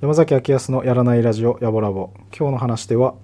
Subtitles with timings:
[0.00, 3.14] 山崎明康のやらないラジオやぼラボ今日の話では。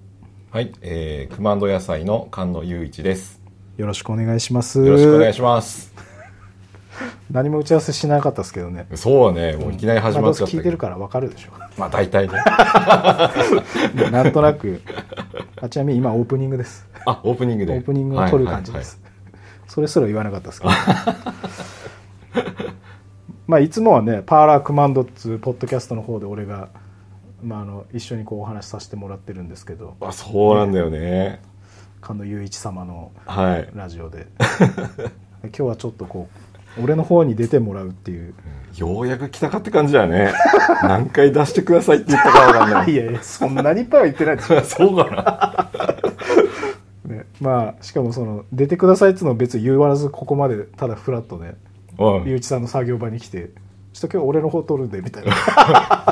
[0.51, 3.41] はい、えー、クマンド野菜の菅野雄一です。
[3.77, 4.85] よろしくお願いします。
[4.85, 5.88] よろしくお願いします。
[7.39, 8.85] 何も打ち合わせしなかったですけどね。
[8.95, 11.51] そうね、もういきなり始まっちゃったうせ聞いてるからわかるでしょ。
[11.77, 12.33] まあ大体ね。
[14.11, 14.81] なんとなく。
[15.61, 16.85] あちなみに今オープニングです。
[17.05, 17.73] あ、オープニングで。
[17.73, 19.01] オープニングを撮る感じです、
[19.67, 20.73] それすら言わなかったですけど。
[23.47, 26.67] まあいつもはねパーラークマンドっつうポッドキャストの方で俺が、
[27.41, 29.95] まあ、あの一緒にこうお話しさせてもらってるんですけど。
[30.01, 31.41] あ、そうなんだよね。
[32.03, 33.69] 菅野雄一様のはい。
[33.73, 34.27] ラジオで。
[35.43, 36.48] 今日はちょっとこう
[36.83, 38.33] 俺の方に出てもらうっていう
[38.75, 40.31] ようやく来たかって感じだよね。
[40.83, 42.95] 何回出してくださいって言ったかわかんない い。
[42.95, 45.69] やいやそんなにいっぱいは言ってないでしょ、 そうか
[47.05, 51.55] ね、まあしかもその出てくださいっつうのを別に言わずここまでただフラッとね
[51.97, 52.05] な。
[52.05, 52.23] うん。
[52.25, 53.49] 雄一さんの作業場に来て
[53.91, 55.33] ちょっと今日俺の方撮るんでみたいな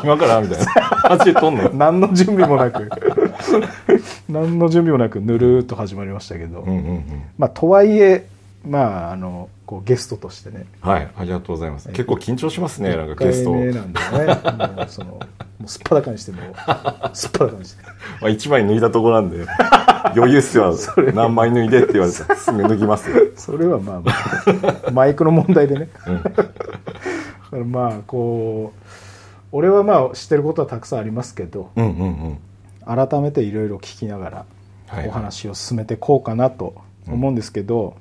[0.03, 0.65] 今からみたいな。
[1.09, 1.69] マジで撮んの？
[1.73, 2.89] 何の準備もなく
[4.27, 7.03] 何の準備もなくぬるーっと始まりましたけど、うんうんうん。
[7.37, 8.25] まあとはいえ
[8.67, 11.89] まああのこうゲストとしてねはい、ありがとうございます。
[11.89, 13.51] 結構緊張しますね、なんかゲスト。
[13.51, 15.19] 1なんでねもうそのも
[15.65, 16.41] うすっぱだかにしても
[17.13, 17.83] すっぱだかにして
[18.21, 19.45] まあ一枚脱いだとこなんで、
[20.15, 20.73] 余裕っすよ。
[21.13, 23.17] 何枚脱いでって言われたらすぐ脱ぎますよ。
[23.35, 24.11] それはまあま
[24.87, 26.45] あマイクの問題でね、だか
[27.51, 28.87] らまあこう
[29.51, 33.07] 俺はまあ知ってることはたくさんありますけどうんうんうん。
[33.07, 34.45] 改めていろいろ聞きながら
[34.87, 36.73] はいお話を進めていこうかなと
[37.07, 37.95] 思うんですけど、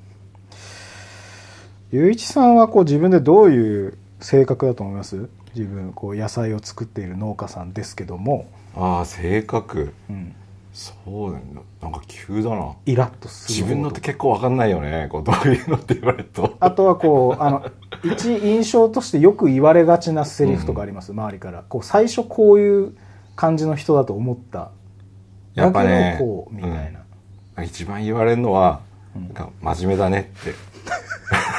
[1.97, 5.31] 雄一さんはこう自分でどういう性格だと思います？
[5.55, 9.95] 自分こう野菜を作っている農家さんですけども、ああ、性格。
[10.11, 10.35] うん、
[10.75, 10.93] そ
[11.29, 11.39] うだ。
[11.39, 11.45] ね
[11.81, 12.75] なんか急だな。
[12.85, 15.09] イラッとする自分のって結構わかんないよね。
[15.11, 16.55] こうどういうのって言われると。
[16.61, 17.65] あとはこうあの
[18.05, 21.65] 一印象としてよく言われがちなセリフとかあります、周りから。
[21.67, 22.95] こう最初こういう
[23.37, 24.71] 感じの人だと思った。
[25.55, 27.01] やっぱねこうみたいな、
[27.57, 27.65] うん。
[27.65, 28.81] 一番言われるのは、
[29.15, 29.29] うん。
[29.29, 30.76] なんか真面目だねって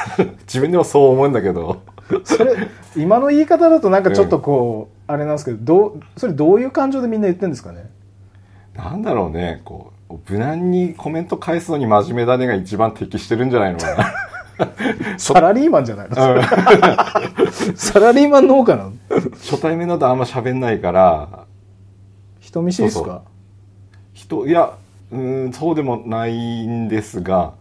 [0.46, 1.82] 自分でもそう思うんだけど。
[2.24, 7.90] それ今の言い方だとなんかちょっとこう、あれなんですけどどうそれどういう感情でみんな言ってるんですかね？
[8.74, 9.60] なんだろうね。
[9.64, 14.04] こう無難にコメント返すのに真面目だねが一番適してるんじゃないのかな。
[15.18, 16.16] サラリーマンじゃないの、
[17.76, 18.92] サラリーマン農家なの？
[19.34, 21.28] 初対面だとあんま喋んないから。
[22.40, 23.22] 人見知りですか？
[24.14, 24.72] 人いや
[25.12, 27.52] うーんそうでもないんですが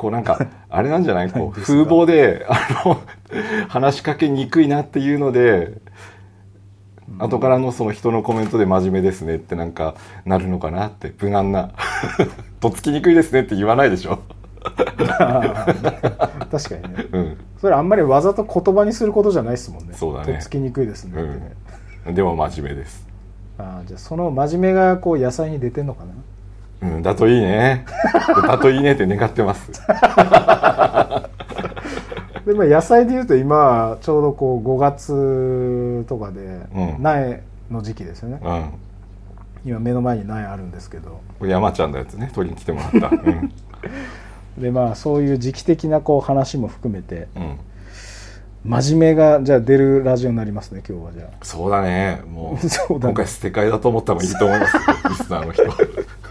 [0.00, 0.38] こうなんか
[0.70, 1.30] あれなんじゃない？
[1.30, 3.00] こう風貌であの
[3.68, 5.74] 話しかけにくいなっていうので
[7.18, 9.94] 後からのその人のコメントで真面目ですねってなんか
[10.24, 11.72] なるのかなって無難な
[12.60, 14.20] とっつきにくいですねって言わないでしょ。
[14.64, 17.06] 確かにね。
[17.12, 17.36] うん。
[17.60, 19.92] それあんまりわざと言葉にすることじゃないですもんね。
[19.94, 20.32] そうだね。
[20.32, 21.54] とっつきにくいですねね、
[22.06, 22.14] うん。
[22.14, 23.06] でも真面目です。
[23.58, 26.12] ああじゃあその真面目がこう野菜に出てんのかな？
[26.82, 27.84] うんだといいね。
[28.46, 29.70] だといいねって願ってます。
[32.46, 36.40] でまあ野菜でいうと今ちょうどこう5月とかで
[36.74, 37.02] うん。
[37.02, 38.64] 苗の時期ですよね、うん。
[39.64, 41.20] 今目の前に苗あるんですけど。
[41.42, 42.30] 山ちゃんのやつね。
[42.34, 43.10] 取りに来てもらった。
[43.22, 43.52] うん。
[44.58, 47.28] でまあそういう時期的なこう話も含めて。
[47.36, 47.58] うん。
[48.62, 52.20] 真面目がじゃあ出るラジオになりますね今日はじゃそうだね。
[52.30, 53.14] もう、そうだね。
[53.14, 54.76] 今回捨て替えだと思った方がいいと思います。
[54.76, 54.82] よ。
[55.08, 55.62] リスナーの人。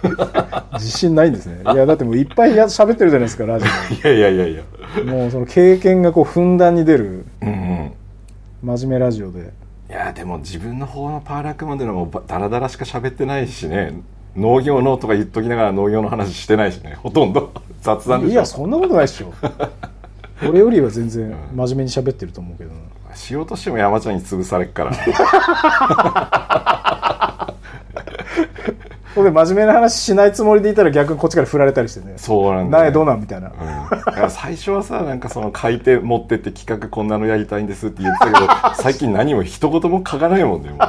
[0.73, 3.65] 自信ないんですねいやだってもういっぱいや喋ってるじゃないですかラジ
[4.03, 4.63] やいやいやいや。
[5.01, 7.91] オもうその経験がこうふんだんに出るうんうん。
[8.63, 9.51] 真面目ラジオで
[9.89, 14.01] いや、でも自分の方のパーラークまでのもダラダラしか喋ってないしね。
[14.35, 16.95] 農業のとか言っときながら農業の話してないしね。
[17.01, 18.33] ほとんど 雑談でしょ。
[18.33, 19.33] いやそんなことないっしょ
[20.47, 22.69] 俺よりは全然真面目に喋ってると思うけど
[23.09, 24.91] なしようとしても山ちゃんに潰されっから。
[29.19, 32.13] ほんで真面目な話しないつもりでいたら逆にこっちから振られたりしてね。
[32.15, 32.83] そうなんだ、ね。
[32.85, 33.51] 苗どうなんみたいな、
[34.23, 38.47] うん、最初はさなんかその書いて持ってって企画こんなのやりたいんですって言ってたけど
[38.81, 40.85] 最近何も一言も書かないもんねもうね。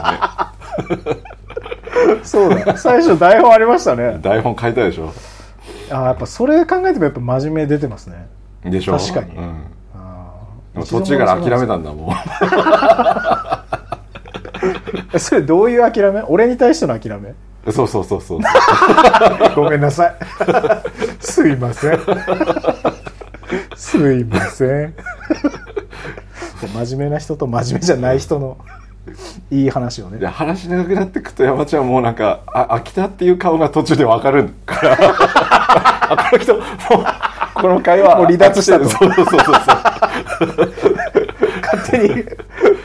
[2.23, 2.77] そうだ。
[2.77, 4.21] 最初台本ありましたね。
[4.23, 5.13] 台本書いたでしょ。
[5.91, 8.29] ああやっぱそれ考えてもやっぱ真面目出てますね。
[8.65, 8.97] でしょ。
[8.97, 9.37] 確かに。
[9.37, 9.65] うん、
[9.97, 10.31] あ
[10.89, 12.15] 途中から諦めたんだもん。
[15.13, 16.23] えそれどういう諦め？
[16.23, 17.35] 俺に対しての諦め？
[17.69, 18.41] そうそうそうそう。
[19.55, 20.15] ごめんなさい。
[21.21, 21.99] すいません。
[23.77, 24.95] すいません。
[26.75, 28.57] 真面目な人と真面目じゃない人の
[29.51, 30.19] いい話をね。
[30.19, 34.97] で話長くなってくと山ちゃんもうなんかあ飽きたっていう顔が途中でわかるから。
[36.13, 36.65] あこの人もう
[37.55, 38.89] この会話もう離脱したと。
[38.89, 39.55] そうそうそうそう。
[41.63, 42.25] 勝手に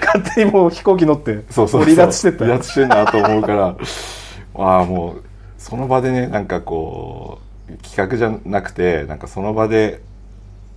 [0.05, 1.83] 勝手にもう飛行機乗ってそうそうそう。
[1.83, 3.75] 離脱してった離脱してんなと思うから
[4.57, 5.23] ああもう
[5.57, 10.01] その場でねなんかこう企画じゃなくてなんかその場で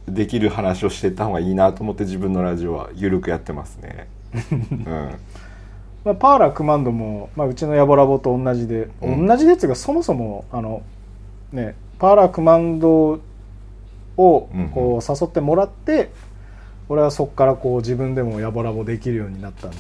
[0.07, 4.09] できる話をしていった方がいいなと思って自分のラジオは緩くやってますね。
[4.53, 5.15] う ん
[6.05, 9.27] まあ、パーラークマンドも、まあ、うちのヤボラボと同じで、うん。
[9.27, 10.83] 同じでっていうかそもそもあの
[11.53, 13.21] ねパーラークマンド
[14.17, 14.69] をうんうん。
[14.71, 16.11] こう誘ってもらって、
[16.89, 19.77] 俺はそこからこう自分でもヤボラボできるようになったんで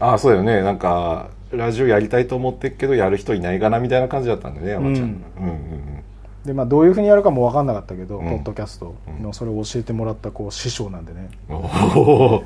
[0.00, 0.62] ああそうだよね。
[0.62, 6.02] なんかラジオやりたいと思ってっけどやる人いないかなみたいな感じだったんだね山ちゃん、ううんん、うんうん。
[6.44, 8.28] で、まあ、どういうふうにやるかも分かんなかったけど、うん。
[8.30, 11.30] ポッドキャストのそれを教えてもらったこう師匠なんでね。
[11.48, 12.44] おお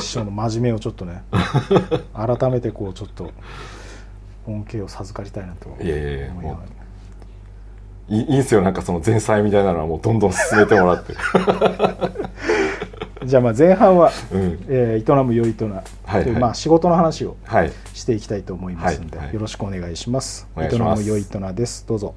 [0.00, 1.22] 師匠の真面目をちょっとね
[2.14, 3.30] 改めてこうちょっと
[4.46, 6.56] 恩恵を授かりたいなと思いやいやいやいながら
[8.08, 11.14] いいいいんすよなんかその前菜みたいなのはもうどんどん進めてもらって。
[13.24, 14.64] じゃあまあ前半はうん。
[14.68, 20.48] えー営むよいとなというまあ仕事の話をはいしていきたいと思いますので、よろしくお願いします。
[20.54, 21.86] お願いします営むよいとなです。
[21.86, 22.14] どうぞ。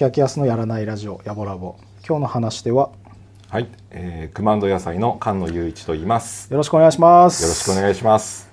[0.00, 1.76] 崎明康のやらないラジオやぼらぼ。
[2.08, 2.90] 今日の話では
[3.50, 7.42] はい、えー、クマンド野菜の菅野雄一と言いますよろしくお願いします。
[7.42, 8.48] よろしくお願いします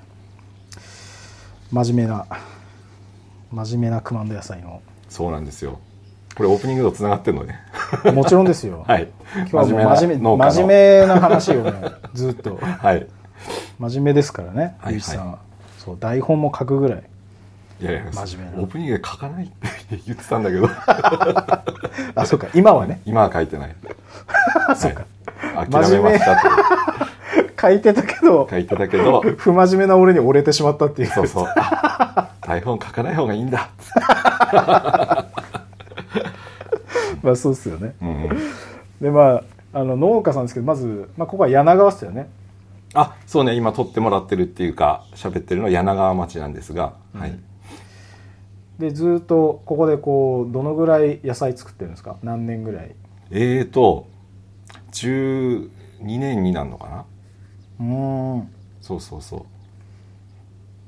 [1.72, 2.28] 真面目な
[3.50, 5.80] 真面目なクマンド野菜のそうなんですよ
[6.36, 7.62] これオープニングとつながってるのね
[8.14, 8.84] もちろんですよ。
[8.86, 11.74] はい今日はもう真面目真面目な話をね
[12.14, 13.08] ずっとはい
[13.80, 15.40] 真面目ですからね、はいゆういちさんは。
[15.78, 17.04] そう台本も書くぐらい。
[17.80, 19.54] いやいや真面目なオープニングで書かないって
[20.06, 20.68] 言ってたんだけど
[22.16, 22.48] あ、そうか。
[22.54, 23.02] 今はね。
[23.06, 23.76] 今は書いてない
[24.76, 25.02] そうか。
[25.56, 26.42] はい諦めましたって
[27.60, 31.07] 書いてたけど、書いてたけど不真面目な俺に折れてしまったっていう。
[31.10, 33.69] そうそうあ台本書かない方がいいんだ
[37.24, 37.96] まあそうっすよね。
[38.02, 38.38] うんうん
[39.02, 39.42] で、ま
[39.74, 42.30] あ、あの農家さんですけど、まず、まあ、ここは柳川っすよね。
[42.94, 47.38] あそうね今撮ってもらってるっていうか喋ってるのは柳川町なんですが、はい
[48.80, 52.18] で、ずっとここでこう、どのぐらい野菜作ってるんですか？
[52.22, 52.96] 何年ぐらい？
[53.31, 54.07] えーと
[54.92, 55.69] 12
[56.02, 57.06] 年になるのかな？
[57.80, 58.50] うーん。
[58.81, 59.42] そうそうそう。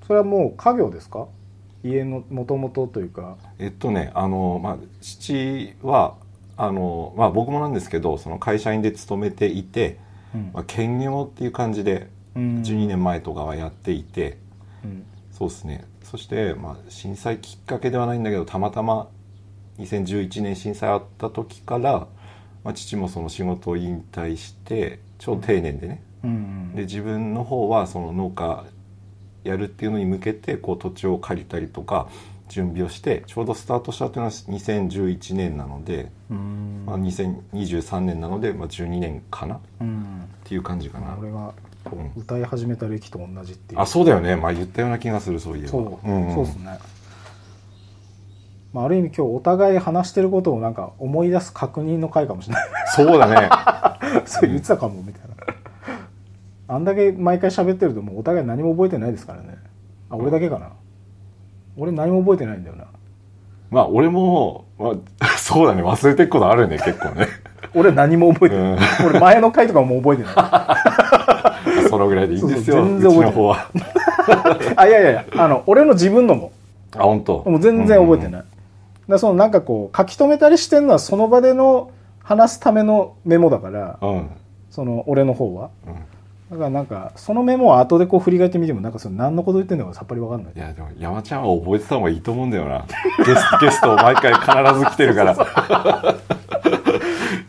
[0.05, 1.27] それはもう家業ですか？
[1.83, 3.37] 家のもともとというか。
[3.57, 6.15] えっとねあの、まあ、父は
[6.57, 9.97] あの、まあ、僕もなんですけどその会社員で勤めていて、
[10.35, 10.51] うん。
[10.53, 12.61] まあ、兼業っていう感じでうん。
[12.61, 14.37] 12年前とかはやっていて、
[14.83, 15.05] うん。
[15.31, 19.09] そうですねそして、まあ、震災きっかけではないんだけどたまたま
[19.77, 22.07] 2011年震災あった時から、
[22.63, 28.65] まあ、父もその仕事を引退して超定年でね、うんで自分の方はその農家
[29.43, 32.09] やるっていうのに向けてこう土地を借りたりとか
[32.49, 36.83] 準備をしてちょうどスタートしたっていうのは2011年なので、うん。
[36.85, 40.27] まあ、2023年なので、まあ、12年かなっうん。
[40.43, 41.15] ていう感じかな。
[41.19, 41.53] 俺が
[41.89, 42.05] こうん。
[42.05, 43.81] う歌い始めた歴と同じっていう。
[43.81, 44.35] あそうだよね。
[44.35, 45.69] まあ言ったような気がするそういえば。
[45.69, 46.33] そう、んん。
[46.33, 46.79] そうですね。
[48.73, 52.67] まあ、ある意味今日お互い話してることをなんか思い出す確認の回かもしれない。
[52.95, 53.49] そうだね。
[54.25, 55.29] そう言ってたかもみたいな。
[56.75, 59.57] あんだけ毎回喋ってるともうお互い何も覚えてないですからね。
[60.11, 60.69] あ俺だけかな、
[61.77, 62.85] 俺何も覚えてないんだよな。
[63.71, 65.83] まあ俺も、まあ、 そうだね。
[65.83, 67.27] 忘れてることあるね結構ね。
[67.73, 68.79] 俺何も覚えてない、うん。
[69.09, 70.33] 俺前の回とかも覚えてない
[71.89, 74.73] そのぐらいでいいんですよ全然覚えてない。
[74.77, 76.51] あいやいやいやあの俺の自分のも。
[76.95, 77.43] あ本当？
[77.45, 78.43] もう全然覚えてない、
[79.07, 81.91] だそのなんかこう書き留めたりしてるのはその場での
[82.23, 84.29] 話すためのメモだからうん、うん
[84.69, 85.71] その俺の方は。
[85.87, 85.93] うん。
[86.51, 90.53] だからなんかそのメモを後でこう振り返ってみてもなんかその何のこと言ってんのかさっぱりわかんない。
[90.55, 92.85] いやでも山ちゃんは覚えてた方がいいと思うんだよな。
[93.25, 95.35] ゲストゲスト毎回必ず来てるから。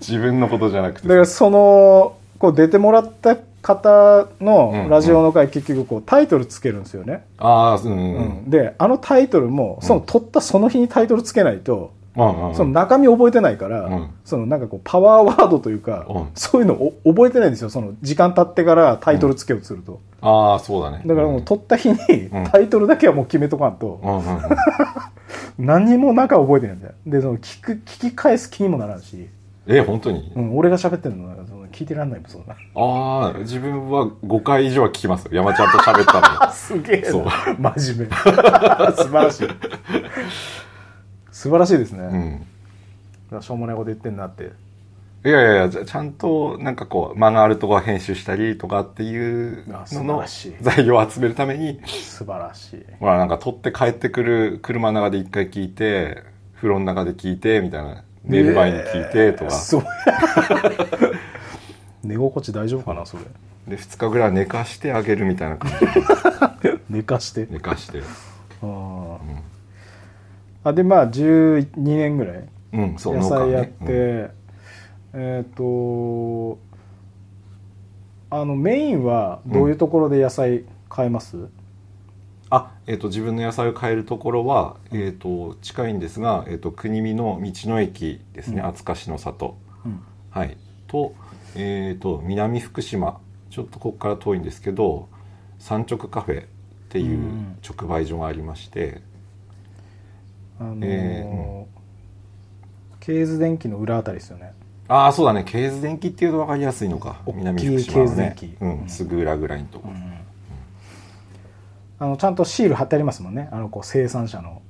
[0.00, 1.08] 自分のことじゃなくて。
[1.08, 8.50] だからそのこう出てもらった方のラジオの回結局こうタイトルつけるんですよね、ああうんうん。
[8.50, 14.10] であのタイトルもその取ったその日にタイトルつけないと、うんうんその中身覚えてないから、うん。
[14.24, 16.28] そのなんかこうパワーワードというか、うん。
[16.34, 17.70] そういうのを覚えてないんですよ。
[17.70, 21.02] その時間経ってからタイトルつけようとすると、ああそうだね。
[21.06, 22.44] だからもう取った日にうん。
[22.50, 24.40] タイトルだけはもう決めとかんと、うんうんうん。
[25.64, 26.94] 何にも中覚えてないんだよ。
[27.06, 29.28] でその聞く聞き返す気にもならんし、
[29.66, 32.54] え本当に、うん、俺が喋ってるのなんかその聞いてらんないもんそんな。
[32.74, 35.30] ああ自分は5回以上は聞きますよ。
[35.32, 37.24] 山ちゃんと喋ったのあ すげえそう。
[37.24, 38.16] な真面目。
[38.96, 39.48] 素晴らしい。
[41.30, 42.44] 素晴らしいですね、
[43.32, 43.42] うん。
[43.42, 44.52] しょうもないこと言ってんなって。
[45.22, 50.24] いやいやいやちゃんとなんかこう間があるとこは編集したりとかっていうのの
[50.62, 51.80] 材料を集めるために。
[51.86, 52.84] 素晴らしい。
[53.00, 56.22] まあなんか撮って帰ってくる車の中で一回聞いて
[56.56, 58.04] 風呂の中で聞いてみたいな。
[58.24, 59.84] 寝る前に聞いてとか、そう
[62.02, 63.24] 寝心地大丈夫かなそれ。
[63.68, 66.68] で2日ぐらい寝かしてあげるみたいな感じ。
[66.68, 67.46] で 寝かして。
[67.50, 68.00] 寝かして。
[68.62, 69.18] あー。
[70.64, 72.48] あでまあ12年ぐらい。
[72.72, 73.92] うんそう野菜やって、農家
[74.28, 74.34] ね
[75.12, 76.58] えっ、と
[78.30, 81.48] あのメインはどういうところで野菜買えます、
[82.48, 88.66] あ、えっと自分の野菜を買えるところは、えっと近いんですが、えっと国見の道の駅ですね、うん。
[88.66, 89.56] 厚かしの里。
[89.84, 90.00] うん。
[90.30, 90.56] はい。
[90.86, 91.14] と,、
[91.56, 93.20] えっと南福島。
[93.50, 95.08] ちょっとここから遠いんですけど
[95.58, 96.46] 三直カフェっ
[96.88, 97.56] ていううん。
[97.68, 99.02] 直売所がありまして、
[100.60, 101.66] あのーえ
[103.00, 104.52] ケーズ電機の裏あたりですよね。
[104.86, 105.42] ああそうだね。
[105.44, 107.20] ケーズ電機っていうと分かりやすいのか。
[107.26, 108.36] 南福島のね。
[108.60, 108.80] うん。
[108.82, 108.88] うん。
[108.88, 109.88] すぐ裏ぐらいのとこ、
[111.98, 113.48] あのちゃんとシール貼ってありますもんね。
[113.50, 114.62] あのこう生産者の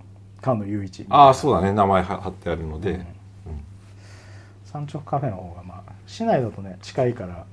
[0.42, 1.72] 菅野雄一ああそうだね。
[1.72, 3.04] 名前は貼ってあるので、
[4.64, 7.46] 山直カフェの方がまあ市内だとね近いから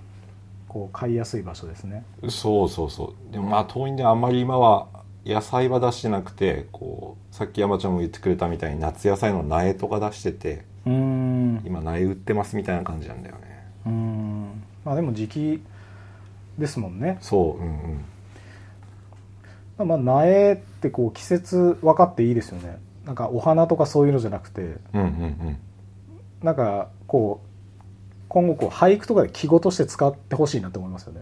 [0.67, 2.03] こう買いやすい場所ですね。
[2.27, 3.31] そうそうそう。
[3.31, 4.87] でもまあ遠いんであんまり今は
[5.23, 11.61] 野菜は出してなくてこうさっき山ちゃんも言ってくれたみたいに夏野菜の苗とか出しててうーん。
[11.65, 13.63] 今苗売ってますみたいな感じなんだよね。
[13.85, 14.63] うーん。
[14.83, 15.63] まあでも時期
[16.57, 17.19] ですもんね。
[17.21, 18.01] そううん
[19.79, 19.87] うん。
[19.87, 22.79] まあ苗ってこう季節分かっていいですよね。
[23.05, 24.61] なんかお花とかそういうのじゃなくて。
[24.61, 25.03] うんうんう
[25.51, 25.57] ん。
[26.41, 27.46] なんかこう
[28.29, 31.21] 今後こう俳句とかで記号として使ってほしいなって思いますよね。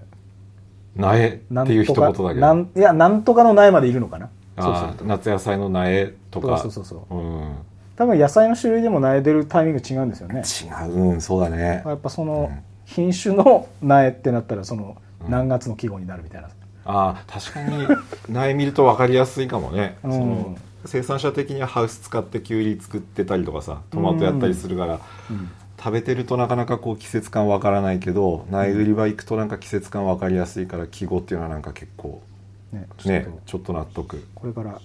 [0.95, 2.33] 苗っていう一言だけど。
[2.35, 4.29] なんいやなんとかの苗までいるのかな。
[4.59, 5.05] そうすあると。
[5.05, 6.57] ー夏野菜の苗とか。
[6.57, 7.19] そうそうそうそう。
[7.19, 7.55] うん。
[7.95, 10.41] 多分野菜の種類でも苗出るタイミング違うんですよね。
[10.41, 11.83] 違ううんそうだね。
[11.85, 12.59] やっぱそのうん。
[12.85, 15.31] 品種の苗ってなったらそのうん。
[15.31, 16.49] 何月の季語になるみたいな、
[16.85, 17.87] ああ確かに。
[18.29, 20.11] 苗見ると分かりやすいかもね、うん。
[20.11, 25.49] その生産者的にはハウス使ってきゅうり作ってたりとかさトマトやったりするから、うん
[25.85, 32.23] 食べてるとなかなかこう季節感わからないけど苗売り場行くとなんか季節感わかりやすいから季語っていうのはなんか結構
[32.71, 34.27] ねちょっとねちょっと納得。
[34.33, 34.81] これからう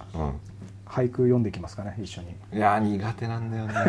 [0.85, 2.29] 俳句読んでいきますかね一緒に。
[2.53, 3.73] んいやー苦手なんだよね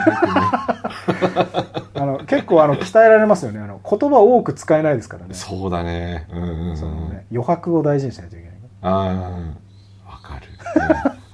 [1.95, 3.59] あの結構あの鍛えられますよね。
[3.59, 5.33] あの言葉を多く使えないですからね。
[5.33, 6.29] そうだね。
[6.31, 6.77] うんうんうん。
[6.77, 9.57] そのね余白を大事にしないといけないああうん。
[10.07, 10.47] わかる。
[10.77, 10.81] うん。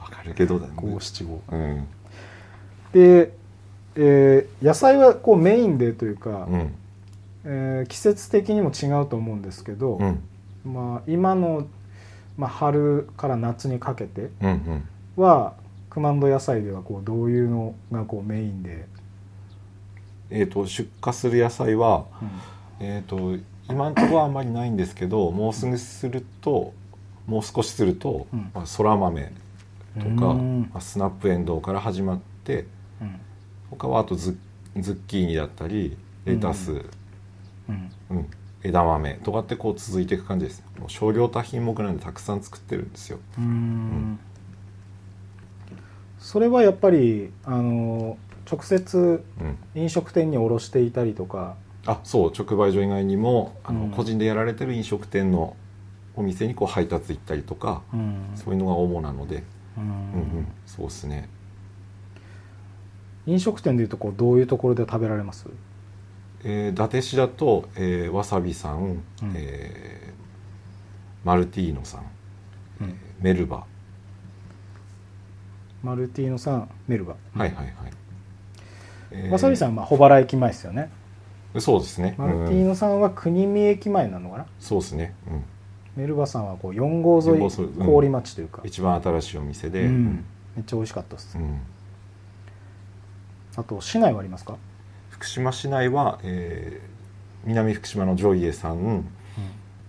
[0.01, 0.73] わかるけどだね。
[0.81, 1.39] 五七五。
[1.51, 1.87] うん。
[2.93, 3.31] で、
[3.97, 6.73] えー野菜はこうメインでというか、うん。
[7.45, 10.19] えー季節的にも違うと思うんですけど、うん。
[10.65, 11.67] まあ、今の、
[12.37, 14.83] まあ、春から夏にかけてうんうん。
[15.23, 15.53] は
[15.89, 18.85] 熊野野菜ではこうどういうのがこうメインで、
[20.29, 22.05] えっ、と出荷する野菜は
[22.79, 26.73] えー、と今のところはあんまりないんですけどもうすぐすると
[27.25, 28.51] もう少しすると、うん。
[28.53, 29.31] まあ、そら豆
[29.95, 30.69] とか、うん。
[30.71, 32.65] まあスナップエンドウから始まって
[33.01, 33.19] うん
[33.69, 37.91] 他はあとズッズッキーニだったりレタス、うん。
[38.09, 38.27] うん。
[38.63, 43.19] 枝豆とかってこう続いていく感じですもう少量多品目なんでたくさん作ってるんですよ。
[43.37, 44.19] うーん。
[46.19, 48.17] それはやっぱりあの
[48.49, 49.57] 直接うん。
[49.81, 51.55] 飲食店に卸していたりとか。
[51.85, 52.31] あそう。
[52.37, 53.91] 直売所以外にもあの、うん。
[53.91, 55.55] 個人でやられてる飲食店の
[56.15, 58.31] お店にこう配達行ったりとか、うん。
[58.35, 59.43] そういうのが主なので、
[59.77, 59.83] うん。
[59.83, 59.93] うんう
[60.41, 61.29] ん、そうですね
[63.27, 65.47] 飲食店でいうとこうどういうところで食べられます？
[66.43, 69.03] えー伊達市だと、えーわさびさん、うん。
[69.35, 72.01] えーマルティーノさん
[72.81, 72.93] うん。
[73.19, 73.65] メルバ、
[75.83, 77.15] マルティーノさんメルバ。
[77.35, 77.75] はいはいはい、
[79.11, 80.89] えーわさびさんはまあ保原駅前ですよね。
[81.59, 82.15] そうですね。
[82.17, 84.45] マルティーうんノさんは国見駅前なのかな？
[84.59, 85.43] そうですね、うん、
[86.01, 87.85] メルバさんはこう4号沿いうん。
[87.85, 90.25] 郡町というか、一番新しいお店で、うん。
[90.55, 91.59] めっちゃ美味しかったです、うん
[93.57, 94.55] あと市内はありますか、
[95.09, 96.97] 福島市内は、えー
[97.45, 99.05] 南福島のジョイエさん、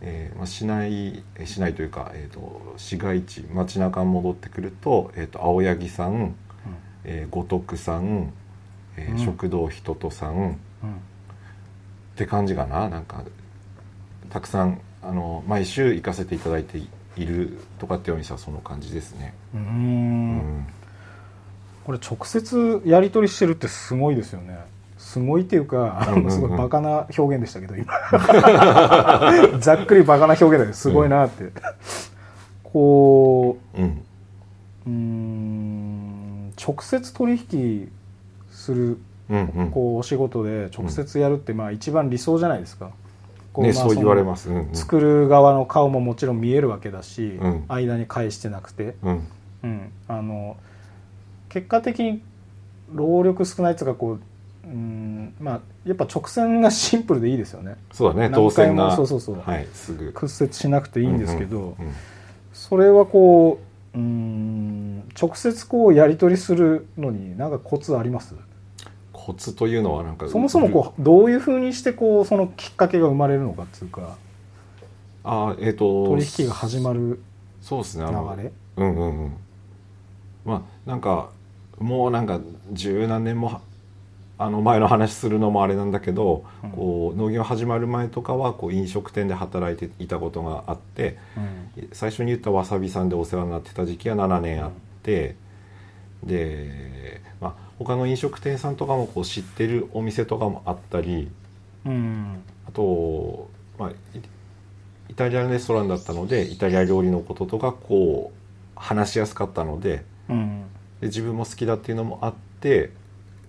[0.01, 6.35] えーまあ、市内えー市内というか、えー、と市街地街中に戻ってくると,、えー、と青柳さん、
[7.05, 8.33] えー五徳さん、
[8.97, 9.19] えーうん。
[9.19, 10.57] 食堂ひととさんっうん。
[12.17, 12.89] て感じかな。
[12.89, 13.25] なんか
[14.31, 16.79] たくさんあの毎週行かせていただいて
[17.17, 19.35] いるとかっていうお店はその感じですね。
[19.55, 19.61] うん。
[19.61, 20.67] ううんん
[21.89, 24.59] これ直接やり取りしてるってすごいですよね。
[24.99, 26.31] すごいっていうか、うんうんうん。
[26.31, 27.87] すごいバカな表現でしたけど今。
[29.59, 31.51] ざっくりバカな表現だけどすごいなって、
[32.63, 33.85] こうん。
[33.85, 33.89] う
[34.87, 37.91] うーん直接取引
[38.51, 38.99] する
[39.31, 39.71] うんうん。
[39.71, 42.91] こうお仕事で直接やるってまあ一番理想じゃないですか、
[43.55, 44.51] こまあねそう言われます。
[44.51, 44.75] うんうん。
[44.75, 47.65] 作る側の顔ももちろん見えるわけだし、うん。
[47.69, 49.27] 間に返してなくて、うん。
[49.65, 50.59] うん、あの
[51.49, 52.23] 結果的に
[52.93, 54.21] 労力少ないっていうかこう
[54.67, 57.77] うんまあやっぱ直線がシンプルでいいですよね。
[57.93, 58.31] そうだね。
[58.35, 59.41] 当選がそうそうそう。
[59.41, 60.13] はいすぐ。
[60.13, 61.95] 屈折しなくていいんですけど、うんうんうん。
[62.53, 63.61] それはこ
[63.95, 68.35] ううん直接こうやり取りするのになんかコツあります？
[69.13, 74.17] コツというのはなんかそもそもこうどういうふうにしてこうそのきっかけが生まれるのかっていうか
[75.25, 77.21] あえっ、と取引が始まる
[77.61, 78.05] そうですね。
[78.05, 78.53] あの流れ？
[78.77, 79.33] うんうんうん。
[80.45, 80.55] ま
[80.87, 81.31] あなんか
[81.79, 82.41] もうなんか
[82.73, 83.61] 十何年も
[84.39, 86.71] あの前の話するのもあれなんだけど、うん。
[86.71, 91.89] こう農業始まる前とかはこう飲食店で働いていたことがあってうん。
[91.93, 94.71] 最初に言ったわさびさんでお世話になってた時期は7年あっ
[95.03, 95.35] て、
[96.23, 101.29] で、まあ、他の飲食店さんとかもこう知ってるお店とかもあったり
[101.85, 102.43] うん。
[102.69, 103.95] あと、まあ、イ
[105.11, 108.39] イタリアンレストランだったのでイタリア料理のこととかこう
[108.77, 110.65] 話しやすかったのでうん
[111.01, 112.91] で自分も好きだっていうのもあって、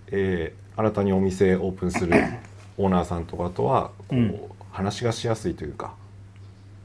[0.08, 2.12] えー新たにお店オープンする
[2.78, 4.40] オーナーさんとかとはこう、うん。
[4.70, 5.94] 話がしやすいというか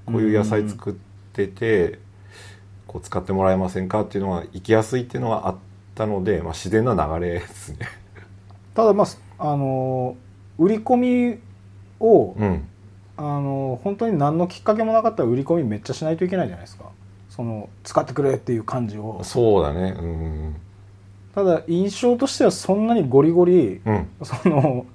[0.07, 0.93] こういう野菜作っ
[1.33, 1.99] てて
[2.87, 5.55] こう使ってもらえませんかっていうのが行きやすいっていうのがあっ
[5.93, 7.87] たので、まあ、自然な流れですね。
[8.73, 9.03] ただま
[9.37, 10.17] ああの
[10.57, 11.39] 売り込み
[11.99, 12.67] を、うん。
[13.17, 16.85] あの本当に何のきっかけもなかったら売り込みめっちゃしないといけないじゃないですか
[17.35, 19.19] その使ってくれっていう感じを。
[19.23, 19.95] そうだね。
[19.99, 20.55] うん。
[21.33, 24.07] ただ印象としてはそんなにゴリゴリうん。
[24.23, 24.85] その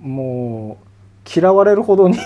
[0.00, 0.87] もう
[1.34, 2.18] 嫌われるほどに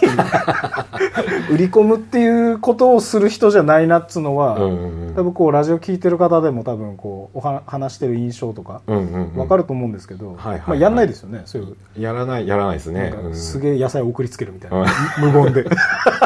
[1.51, 5.15] 売り込むっていうことをする人じゃないなっつうのは、うんうんうん。
[5.15, 9.35] 多分こうラジオ聞いてる方でも多分こうおは話してる印象とかうんうんうん。
[9.35, 10.69] 分かると思うんですけど、はいはいはい。
[10.69, 11.77] まあ、やんないですよねそういう。
[12.01, 13.13] やらないやらないですね。
[13.33, 15.33] すげえ野菜を送りつけるみたいな、うん。
[15.33, 15.67] 無言で。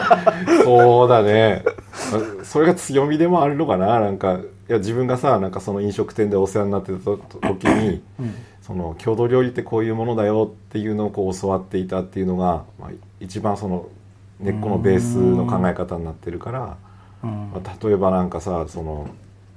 [0.65, 1.63] そうだね。
[2.13, 8.35] まあそれが強みでもあるのかななんかいや自分がさなんかその飲食店でお世話になってたと時にうん。
[8.67, 13.89] その郷土料理ってこういうものだよっていうのをこう教わっていたっていうのが、まあ、一番その
[14.41, 16.77] 根っこのベースの考え方になってるから、
[17.23, 17.51] うん。
[17.53, 19.09] まあ、例えばなんかさその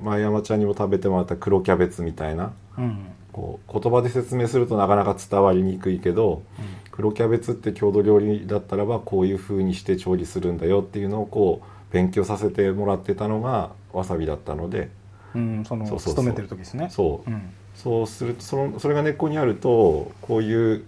[0.04, 3.08] 前山ちゃんにも食べてもらった黒キャベツみたいなうん。
[3.32, 6.44] こう言葉で説明するとなかなか伝わりにくいけど、
[6.92, 14.90] 黒キャベツって郷土料理だったらばこういう風にして調理するんだよっていうのをこう勉強させてもらってたのがわさびだったので
[15.36, 16.90] うん、そのそう勤めてる時ですね。
[16.90, 17.42] そう、うん。
[17.76, 20.84] そうするとそのそれが根っこにあるとこういう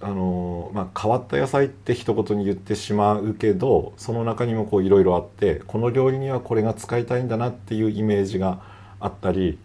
[0.00, 8.60] あの、まあ、変わった野菜って一言に言ってしまうけどその中にもこういろいろあってこの料理にはこれが使いたいんだなっていうイメージが
[9.00, 9.58] あったり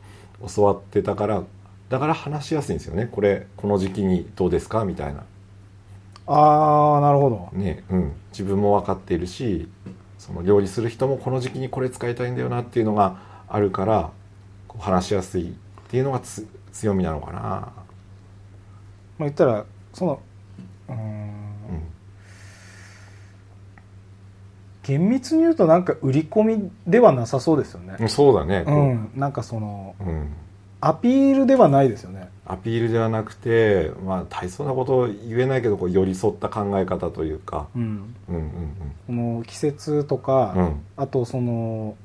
[0.56, 1.44] 教わってたから
[1.90, 3.08] だから話しやすいんですよね。
[3.12, 4.86] これこの時期にどうですか？
[4.86, 5.24] みたいな。
[6.26, 7.50] ああなるほど。
[7.58, 9.68] ねうん、自分も分かっているし
[10.18, 13.18] その料理する人もこの時期にこれ使いたいんだよなっていうのが
[13.54, 14.10] あるから
[14.68, 15.54] こう話しやすいっ
[15.90, 17.74] ていうのがつ強みなのかな、まあ
[19.20, 19.64] 言ったら
[19.94, 20.20] その
[20.90, 20.98] うーん。
[20.98, 21.34] うん、
[24.82, 27.96] 厳密に言うとなんか売り込みではなさそうですよね。
[28.00, 30.34] うんそうだね、うんなんかそのうん。
[30.82, 32.28] アピールではないですよね。
[32.46, 38.52] アピールではなくて、まあ、大層なこと言えないけどこう寄り添った考え方というか、うんうんうん。
[39.08, 40.82] この季節とか、うん。
[40.98, 41.96] あとその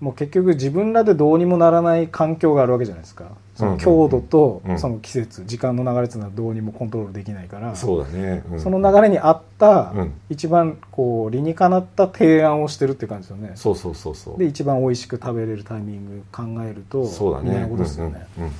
[0.00, 3.26] もう結局自分らでどうにもならない環境があるわけじゃないですか。
[3.56, 4.78] その強度とうん。
[4.78, 8.60] その季節時間の流れっていうのはどうにもコントロールできないから、うん、そうだね、うん。
[8.60, 10.12] その流れに合った、うん。
[10.30, 13.52] 一番こう理にかなった提案をしてるっていう感じですよね。
[13.56, 14.38] そうそうそうそう。
[14.38, 17.48] で一番美味しく食べれるタイミング考えるとそうだね。
[17.48, 18.50] みたいなことですよね、うんうん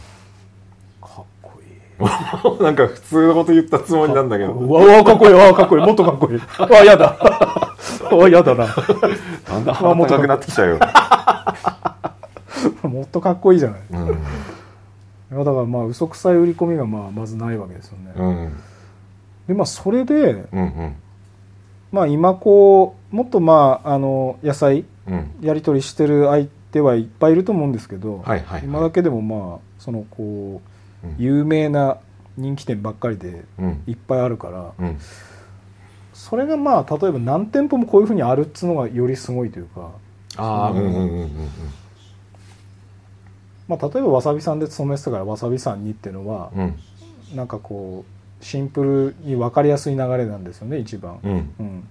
[2.63, 4.53] なんか普通のこと言ったつもりなんだけど。
[4.53, 6.41] う わうわかっこいいわかっこいいもっとかっこいい。
[6.59, 7.17] あやだ。
[7.21, 8.67] あやだな。
[8.67, 10.79] だんだん腹高くなってきちゃうよ、
[12.83, 13.81] もっとかっこいいじゃない。
[13.91, 14.07] うん。
[14.09, 14.11] い
[15.33, 18.53] やだからまあ嘘くさい売り込みがまあまずないわけですよね、うん。
[19.49, 20.95] でまあそれでうんうん。
[21.93, 25.31] まあ今こうもっとまああの野菜うん。
[25.41, 28.65] やり取りしてる相手はいっぱいいると思うんですけど、はいはいはい。
[28.65, 30.25] 今だけでもまあそのこうう
[30.57, 30.61] ん
[31.19, 31.99] 有名な
[32.37, 33.83] 人気店ばっかりでうん。
[33.87, 34.99] いっぱいあるからうん。
[36.13, 39.91] それがまあ例えば何店舗もこういうふうにあるっつうのがよりすごいというか、
[40.37, 41.31] ああうんうんうんうん
[43.69, 46.79] まあ、例えばわさびさんで勤めてたからわさびさんにっていうのはうん。
[47.37, 48.05] なんかこ
[48.41, 51.55] うシンプルに分かりやすい流れなんですよね一番、うん。
[51.59, 51.89] うん、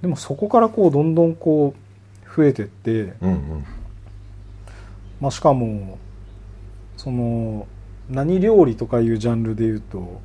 [0.00, 3.64] でもそこからこうどんどんこう増えてって、うんうん。
[5.20, 5.98] まあ、しかも
[6.96, 7.66] その
[8.08, 10.20] 何料理とかいうジャンルで言うと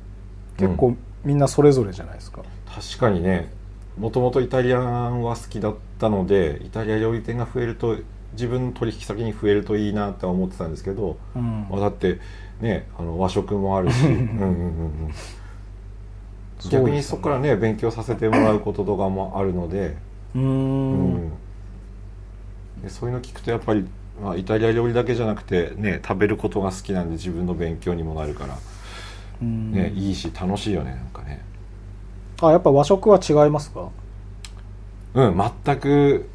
[0.56, 3.52] 結構みんなそれぞれじゃないですか、確かにね。
[3.98, 7.98] もともとイタリアンは好きだったのでイタリア料理店が増えると
[8.32, 11.66] 自分の取引先に増えるといいなって思ってたんですけど、うん。
[11.68, 12.18] まあ、だって
[12.60, 14.04] ねあの和食もあるし。
[14.06, 15.12] うんうんうんうん。
[16.58, 16.86] そうですよね。
[16.86, 19.96] 逆にそこからね勉強させてもらうこととかもあるので,、
[20.34, 21.30] うーうんん。
[22.82, 23.86] でそういうの聞くとやっぱり、
[24.22, 28.58] まあ、イタリア料理だけじゃなくてね食べることが好きなんで自分の勉強にもなるから、
[29.42, 29.72] うん。
[29.72, 31.42] ねいいし楽しいよねなんかね。
[32.42, 33.88] あやっぱ和食は違いますか？
[35.14, 36.28] うん全く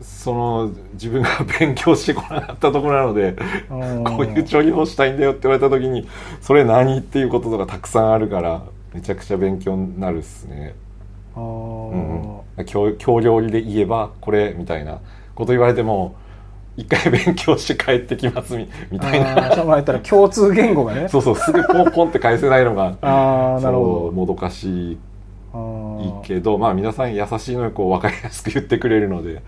[0.00, 3.36] その自分が勉強してこなかったところなので
[3.68, 6.08] こういう調理法したいんだよって言われた時に
[6.40, 8.62] それ何っていうこととかたくさんあるから
[8.94, 10.74] めちゃくちゃ勉強になるっすね、
[11.36, 15.00] うんうん、京京料理で言えばこれみたいな
[15.34, 16.14] こと言われても
[16.78, 19.52] 一回勉強して帰ってきますみみたいな。
[19.54, 21.08] そう言ったら共通言語がね。
[21.10, 24.98] そうそうすぐポンポンって返せないのがああなるほもどかしい
[25.52, 29.42] どいいけどまあ皆さん優しいのにこう分かりやすく言ってくれるので、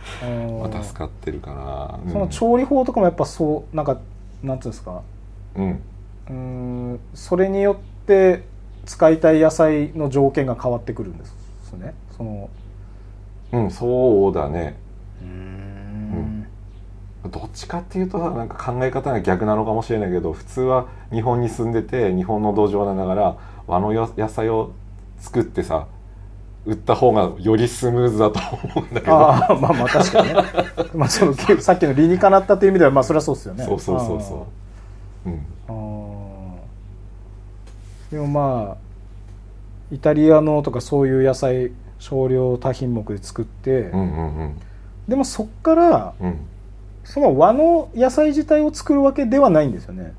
[0.60, 2.12] まあ、助かってるかな、うん。
[2.12, 3.98] その調理法とかもやっぱそうなんか
[4.42, 5.02] なんていうんですか？
[5.56, 5.70] うん。
[5.70, 8.42] うーんそれによって
[8.86, 11.94] 使いたい野菜の条件が変わってくるんですね。
[12.16, 12.48] その
[13.52, 14.76] うん、そうだね。
[15.22, 15.60] うん。
[15.60, 15.69] ど
[17.50, 23.36] っちかっていうとなんか考え方が逆なのかもしれないけど普通は日本に住んでて日本の土壌ながら
[23.66, 24.72] 和のよ野菜を
[25.18, 25.86] 作ってさ
[26.64, 28.38] 売った方がよりスムーズだと
[28.74, 29.16] 思うんだけど。
[29.16, 30.34] ああまあまあ確かにね。
[30.94, 33.64] まあそのさっきの理にかなったという意味ではまあそれはそうですよね。
[33.64, 34.46] そうそうそうそ
[35.26, 35.30] う。
[35.30, 35.40] うん。
[38.10, 38.76] でもまあ
[39.90, 44.60] イタリアのとかそういう野菜少量多品目で作って、うんうんうん。
[45.08, 46.38] でもそっからうん
[47.10, 50.14] その和の野菜自体を作るわけではないんですよね。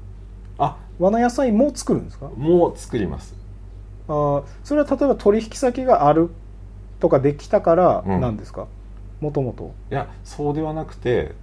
[0.57, 0.77] あ。
[0.99, 2.29] 和の野菜も作るんですか？
[2.37, 3.35] もう作ります。
[4.07, 6.29] あーそれは例えば取引先がある
[6.99, 8.21] とかできたからうん。
[8.21, 8.67] なんですか？
[9.19, 9.73] もともと。
[9.89, 11.33] いやそうではなくて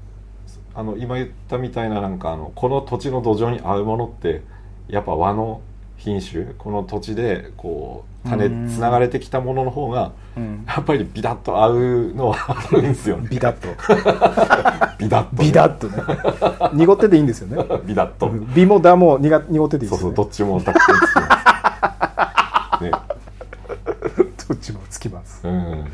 [0.74, 4.42] あの今言ったみたいななんかあのこの土地の土壌に合うものって
[4.88, 5.60] やっぱ和の
[5.98, 8.68] 品種この土地でこう種うん。
[8.68, 10.64] つながれてきたものの方がうん。
[10.66, 13.28] やっぱりビタッと合うのはあるんですよね。
[13.30, 13.68] ビタッと。
[14.98, 16.70] ビタッとね、ビタッとね。
[16.74, 17.80] 濁ってていいんですよね。
[17.84, 18.30] ビタッと。
[18.54, 20.16] 美もだも濁濁ってていいですよね。
[20.16, 22.84] そうそうどっちもたくさんつきます。
[22.84, 22.90] ね。
[24.48, 25.40] どっちもつきます。
[25.46, 25.84] うん。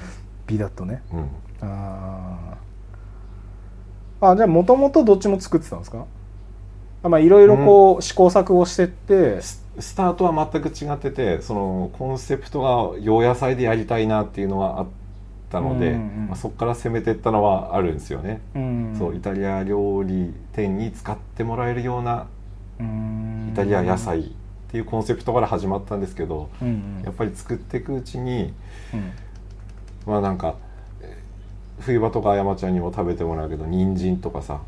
[0.46, 1.02] ビタッとね。
[1.12, 1.28] うん。
[1.62, 4.30] あー。
[4.32, 6.04] あじゃあもともとどっちも作ってたんですか？
[7.02, 12.60] あまあいろいろこう試行錯誤してって、ススタートは全く違っててそのコンセプト
[12.94, 14.86] が洋野菜でやりたいなっていうのはあっ
[15.50, 22.28] たので、うんうんまあ、そこから攻めていったのはあるんですよね、うんそうイタリア料理店に使ってもらえるような
[22.78, 23.48] うん。
[23.52, 24.24] イタリア野菜っ
[24.68, 27.02] ていうコンセプトから始まったんですけどうんうん。
[27.04, 28.52] やっぱり作っていくうちに
[28.92, 29.12] うん。
[30.06, 30.54] まあなんか
[31.00, 34.60] えー冬場とか山ちゃんにも食べてもらうけど人参とかさ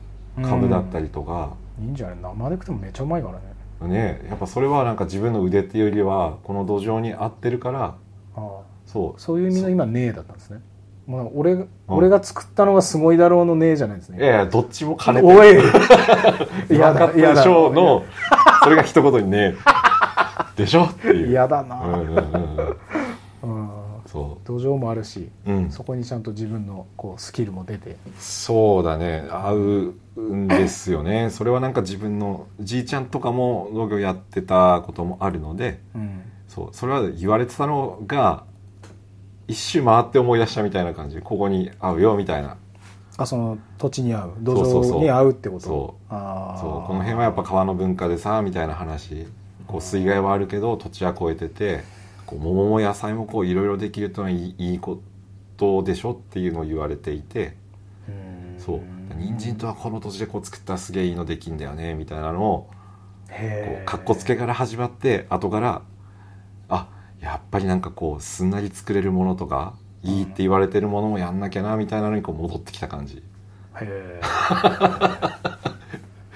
[0.42, 7.94] カブだったりとか、いいんじゃない生で食ってもめっちゃうまいからねねやっぱそれはなんか自分の腕っていうよりはこの土壌に合ってるからあ
[8.36, 8.40] あ。
[8.86, 9.20] そう。
[9.20, 10.60] そういう意味の今「ねえ」だったんですね。
[11.06, 11.32] もう。
[11.34, 14.18] 俺俺が作ったのがすごいだろうのねじゃないですね。
[14.18, 15.58] いやいやどっちも兼ねておい
[16.70, 18.04] 嫌だったでしょうの
[18.62, 19.54] それが一言にね
[20.56, 21.28] でしょっていう。
[21.28, 22.76] 嫌だな、うんうん。
[23.42, 23.70] うん
[24.12, 27.96] 土壌もあるし、う、うん、そこにちゃんと自分のこうスキルも出て。
[28.18, 29.26] そうだね。
[29.30, 31.30] 合うんですよね。
[31.30, 36.22] それはなんか自分のじいちゃんとかも農業やってたこともあるのでうん。
[36.48, 36.68] そう。
[36.72, 38.44] それは言われてたのが
[39.48, 41.20] 一周回って思い出したみたいな感じ。
[41.20, 42.56] ここに合うよみたいな。
[43.18, 44.32] あその土地に合う。
[44.40, 45.60] 土壌に合うってこと？
[45.60, 46.10] そう。
[46.10, 46.86] そう。
[46.86, 49.26] この辺はやっぱ川の文化でさみたいな話。
[49.66, 51.82] こう水害はあるけど土地は超えてて
[52.26, 55.00] こう桃も野菜もこういろいろできるっていうのはいいいいこ
[55.56, 57.56] とでしょっていうのを言われていて
[58.08, 58.60] うん。
[58.60, 58.80] そう。
[59.16, 62.70] 人参とはこの土地でこう作ったらすげえいいのできんだよねみたいなのをこ
[63.30, 65.82] へうかっこつけから始まって後から
[66.68, 66.88] あ
[67.20, 73.22] やっぱりなんかこうすんなり作れるものとかいいって言われてるものもやんなきゃなみたいなのにこう戻ってきた感じ。
[73.80, 74.20] へ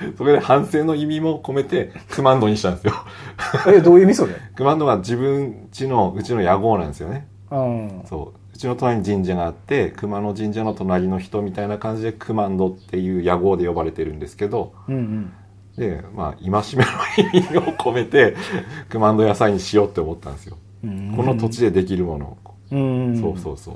[0.16, 2.94] それで反省の意味も込めてクマンドにしたんですよ。
[3.68, 4.14] ええどういう意味？
[4.14, 4.34] それ。
[4.56, 7.26] クマンドは自分家のうちの屋号なんですよね。
[7.50, 8.40] うんそう。
[8.54, 15.32] うちの隣に神社があって熊野神社の隣の人みたいな感じでクマンドっていう屋号で呼ばれてるんですけどうんうん。
[15.76, 16.60] でまあ戒めの
[17.32, 18.36] 意味を込めて
[18.90, 21.14] クマンド野菜にしようって思ったんですよ、うん。
[21.16, 22.36] この土地でできるもの、
[22.70, 23.74] うんそうそうそう。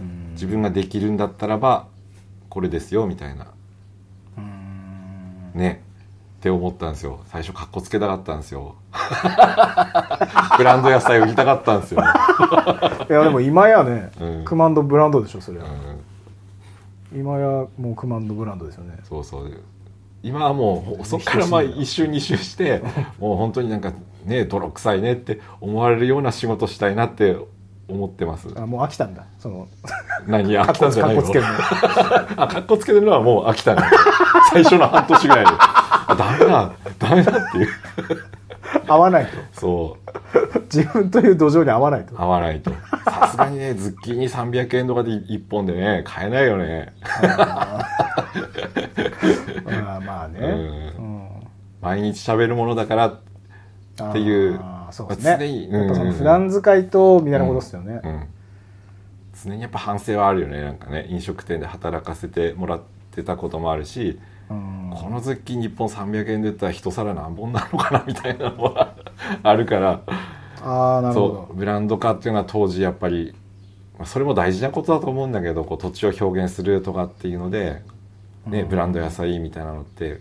[0.00, 1.86] うん自分ができるんだったらば
[2.48, 3.44] これですよみたいな。
[3.44, 3.48] うん
[5.54, 5.82] ね
[6.40, 7.20] って思ったんですよ。
[7.26, 8.76] 最初かっこつけたかったんですよ。
[10.56, 14.44] ブランド野菜売りたかったんですよ、いやでも今やね、うん。
[14.44, 15.66] クマンドブランドでしょそれは、
[17.12, 17.20] うん。
[17.20, 17.46] 今や
[17.78, 18.98] もうクマンドブランドですよね。
[19.04, 19.50] そうそう。
[20.22, 22.82] 今はもうそっからまあ一周二周して
[23.18, 23.92] もう本当になんか
[24.24, 27.36] ね泥臭いねって思われるような仕事したいなって
[27.90, 28.48] 思ってます。
[28.56, 29.24] あもう飽きたんだ。
[29.38, 29.68] その
[30.26, 30.50] 何？
[30.58, 31.22] 飽きたんじゃないの？
[31.22, 31.48] つけるの。
[32.42, 33.82] あかっこつけてるのはもう飽きたね
[34.52, 35.52] 最初の半年ぐらいで。
[35.58, 36.72] あダメだ。
[36.98, 37.68] ダメだっていう。
[38.86, 39.30] 合わないと。
[39.52, 39.96] そ
[40.54, 40.58] う。
[40.72, 42.20] 自分という土壌に合わないと。
[42.20, 42.72] 合わないと。
[43.04, 46.92] さすがにねズッキーニ300円とかで1本でね買えないよね。
[47.12, 50.48] あーまあね、うん。
[50.48, 51.28] うん。
[51.80, 53.18] 毎日食べるものだからっ
[54.12, 54.60] ていう
[54.92, 58.26] そうですね、まあ常にやっぱそうんうんの普段使いとみたいなことですよね、うん、
[59.42, 61.06] 常にやっぱ反省はあるよねなんかね。
[61.08, 64.18] 飲食店で働かせてもらってたこともあるし、
[64.50, 64.92] うん。
[64.94, 68.94] このズッキーニ1本300円で言ったら一皿何本なのかなみたいなのは
[69.42, 70.00] あるから。
[70.62, 73.34] ああなるほそうブランド化っていうのは当時やっぱり
[73.96, 77.82] まあそれも大事なことだと思うんだけどこう土地を表現するとかっていうので、
[78.46, 78.68] ねうん。
[78.68, 80.20] ブランド野菜みたいなのって、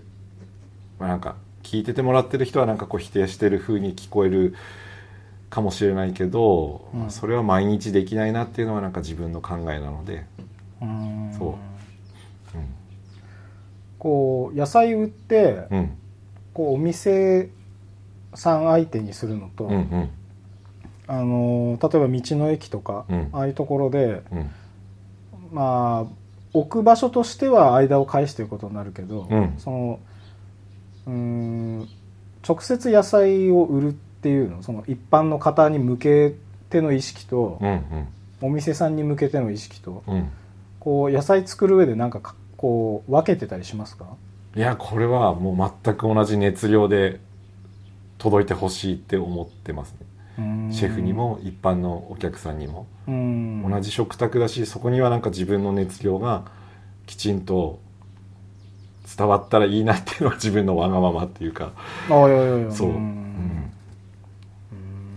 [0.98, 4.56] まあ、なんか聞いててもらってる人はなんかこう否定してる風に聞こえる
[5.50, 7.00] かもしれないけど、うん。
[7.02, 10.26] まあそれは毎日できないなっていうのはなんか自分の考えなので、
[10.80, 11.36] どうん。
[11.38, 11.56] そう。
[14.00, 15.78] こう野菜売ってうん。
[15.78, 15.96] うん
[16.52, 17.52] こうお店
[18.34, 20.10] さん相手にするのと、うんうん。
[21.08, 23.30] あの例えば道の駅とか、うん。
[23.32, 24.50] ああいうところでうん。
[25.52, 26.12] まあ
[26.52, 29.54] 置く場所としては間を返していくことになるけど、うん。
[29.58, 30.00] その
[31.10, 31.14] うー
[31.84, 31.90] ん。
[32.48, 36.36] 直接野菜を売るっていうのその一般の方に向け
[36.70, 38.08] ての意識と、うん
[38.42, 40.14] お店さんに向けての意識とうん。
[40.16, 40.32] うん
[40.80, 44.06] こう野菜作る上でなんかかこう分けてたりしますか？
[44.56, 47.20] いやこれはもう全く同じ熱量で
[48.18, 49.94] 届いてほしいって思ってます
[50.38, 50.72] ね。
[50.72, 52.88] シェフにも一般のお客さんにも。
[53.10, 53.70] うん。
[53.70, 56.46] 同じ食卓だしそこにはなんか自分の熱量が
[57.06, 57.80] きちんと
[59.18, 61.72] 伝わったらいいなっていうのは自分のわがままっていうか。
[62.72, 62.94] そう、ん。
[62.94, 63.72] うん。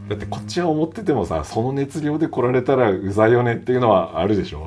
[0.08, 4.66] だってこっちは思っててもさその熱量で来られたらうざいよねっていうのはあるでしょ。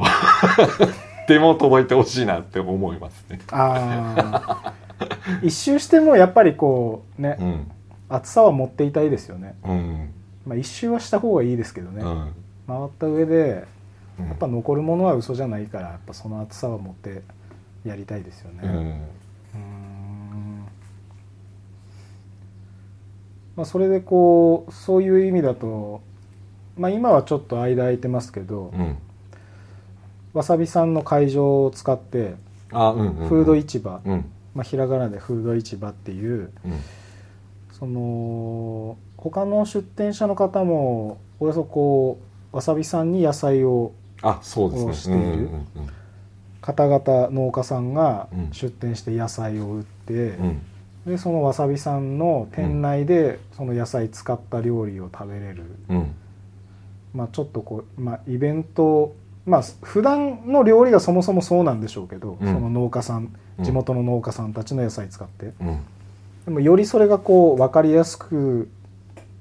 [1.28, 3.40] でも届いてほしいなって思いますね。
[3.52, 4.74] ああ
[5.42, 7.72] 一周してもやっぱりこうね、うん。
[8.08, 10.10] 厚さは持っていたいですよね、うん。
[10.46, 12.32] まあ、一周はした方がいいですけどね、うん。
[12.68, 13.66] 回った上で
[14.20, 14.28] うん。
[14.28, 17.24] やっぱ残るものは嘘じゃないからやっぱその厚さは持って
[17.86, 18.62] やりたいですよね。
[18.64, 20.66] うん。
[23.56, 26.02] まあそれでこうそういう意味だと
[26.78, 28.98] まあ今はちょっと間空いてますけど、うん。
[30.34, 32.36] わさびさんの会場を使って
[32.72, 33.30] あうんうんうん。
[33.30, 34.26] フード市場、うん。
[34.54, 36.80] まあ、ひらがなでフード市場っていううん。
[37.72, 42.20] その他の出店者の方もおよそこ
[42.52, 44.90] うわさびさんに野菜をあそうですね。
[44.90, 45.20] をしている。
[45.20, 45.90] うんうんうん
[46.66, 48.50] 方々農家さんがうん。
[48.52, 50.62] 出店して野菜を売って、うん。
[51.06, 56.16] でそのわさびさんの店内でその野菜使った料理を食べれる、うん。
[57.14, 62.54] まあ、ちょっとこう、まあ、イベントまあ普段の料理がそもそもそうなんでしょうけど、うん。
[62.54, 63.64] その農家さんうん。
[63.64, 65.80] 地元の農家さんたちの野菜使って、うん。
[66.46, 68.70] でもよりそれがこう分かりやすく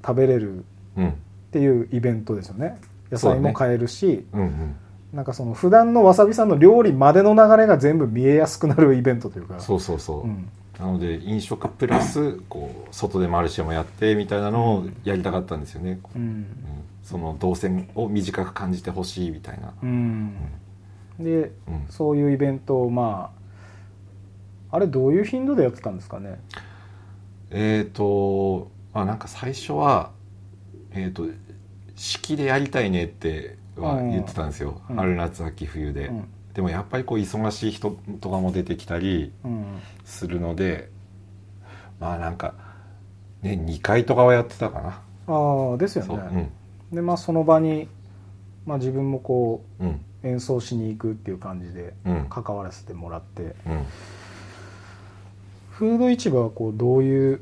[0.07, 0.65] 食べれる
[0.99, 1.09] うん。
[1.09, 1.13] っ
[1.53, 2.79] ていうイベントですよね。
[3.11, 4.77] 野菜も買えるし、うんうん
[5.15, 9.61] なんかその普段のわさびさんの料理までの流れが全部見えやすくなるイベントというか。
[9.61, 10.49] そうそうそう、うん。
[10.79, 16.19] なので飲食プラスこう外でマルシェもやってみたいなのをやりたかったんですよね、う。
[16.19, 16.23] ん。
[16.23, 16.47] うん。
[17.05, 20.35] その動線を短く感じてほしいみたいな、うん。
[21.21, 21.87] でうん。
[21.91, 23.31] そういうイベントをま
[24.71, 26.41] ああれどういう頻度でやってたんですかね？
[27.51, 30.11] えっ、とまあなんか最初は
[30.91, 31.29] えっ、と
[31.95, 34.97] 式でやりたいねっては言ってたんですよ、うん。
[34.97, 36.29] 春夏秋冬で、うん。
[36.55, 39.65] でもやっぱりこう忙しい人とかも出てきたりうん。
[40.05, 40.91] するので
[42.01, 42.55] まあなんか
[43.43, 45.03] ね2回とかはやってたかな。
[45.27, 46.51] ああですよね。
[46.93, 47.89] でまあその場に、
[48.67, 49.95] まあ、自分もこうんうん。
[49.95, 52.27] う演奏しに行くっていう感じでうん。
[52.31, 53.43] 関わらせてもらって。
[53.43, 53.55] うん。
[55.71, 57.41] フード市場はこうどういう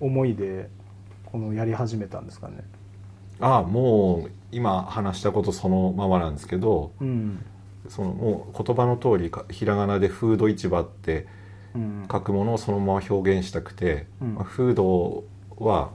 [0.00, 0.70] 思いで
[1.26, 2.64] このやり始めたんですかね。
[3.40, 7.44] ああもう今話したことそのままなんですけどうん
[7.88, 11.26] そのもう言葉の通りひらがなで「フード市場」って
[12.10, 15.24] 書くものをそのまま表現したくて、うんまあ、フード
[15.58, 15.90] は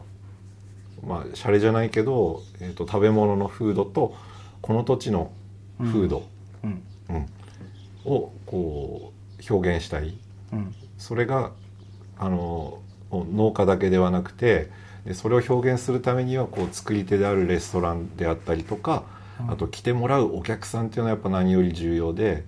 [1.06, 4.16] まあシャレじゃないけど、えー、と食べ物のフードと
[4.62, 5.32] この土地の
[5.80, 6.24] フード、
[6.64, 7.26] うんうん
[8.06, 9.12] をこ
[9.50, 10.18] う表現したい
[10.54, 11.52] うんそれが
[12.18, 12.80] あの
[13.12, 14.70] 農家だけではなくて
[15.06, 19.04] でそれを表現するためにはこう作り手であるレストランであったりとか、
[19.48, 22.44] あと来てもらうお客さんっていうのはやっぱ何より重要で、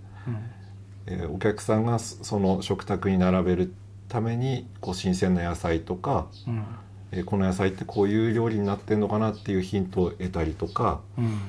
[1.08, 3.74] えーお客さんがそその食卓に並べる
[4.08, 6.64] ためにこう新鮮な野菜とか、うん。
[7.12, 11.40] えーこの野菜ってこういう料理になってんのかなっていうヒントを得たりとかうん。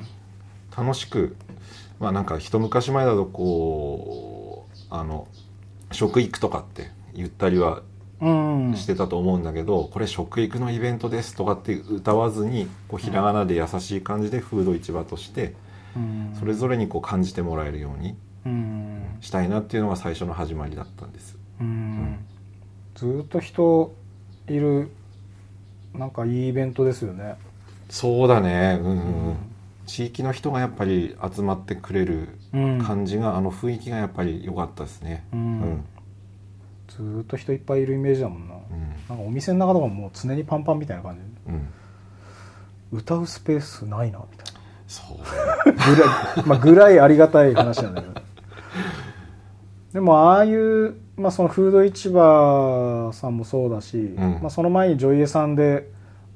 [0.76, 1.36] 楽しく
[2.00, 5.28] まあなんか一昔前だとこうあの
[5.92, 7.82] 食育とかって言ったりはうん
[8.76, 15.54] してたと思うんだけど、これ食育のイベントですとかって歌わずにこうひらがなで優しい感じでフード市場として
[15.96, 16.36] うん。
[16.38, 18.14] それぞれにこう感じてもらえるように
[18.46, 19.02] うん。
[19.20, 21.36] したいなっていうのが最初の始まりだったんです。
[21.60, 22.18] うん。
[22.94, 23.92] ずーっと人
[24.48, 24.90] いる
[25.94, 27.34] なんかいいイベントですよね。
[27.90, 29.00] そうだね、うんうんう
[29.32, 29.36] ん、
[29.86, 32.78] 地域の人がやっぱり集まってくれるうん。
[32.82, 35.24] 感じが、あの雰囲気がやっぱり良かったですね。
[35.32, 35.84] ううんん
[36.96, 38.54] ずーっと人いっぱいいるイメージだもんな。
[38.54, 38.88] うん。
[39.08, 41.52] なんかお店の中とかもう常にパンパンみたいな感じ。
[41.52, 41.68] うん。
[42.98, 44.60] 歌うスペースないなみたいな。
[44.86, 45.18] そう。
[45.64, 48.22] ぐらい、まあ、ぐらいありがたい話なんだけど
[49.94, 54.16] でもああいう、まあ、そのフード市場さんもそうだし、ん。
[54.42, 55.90] まあ、その前に女優さんで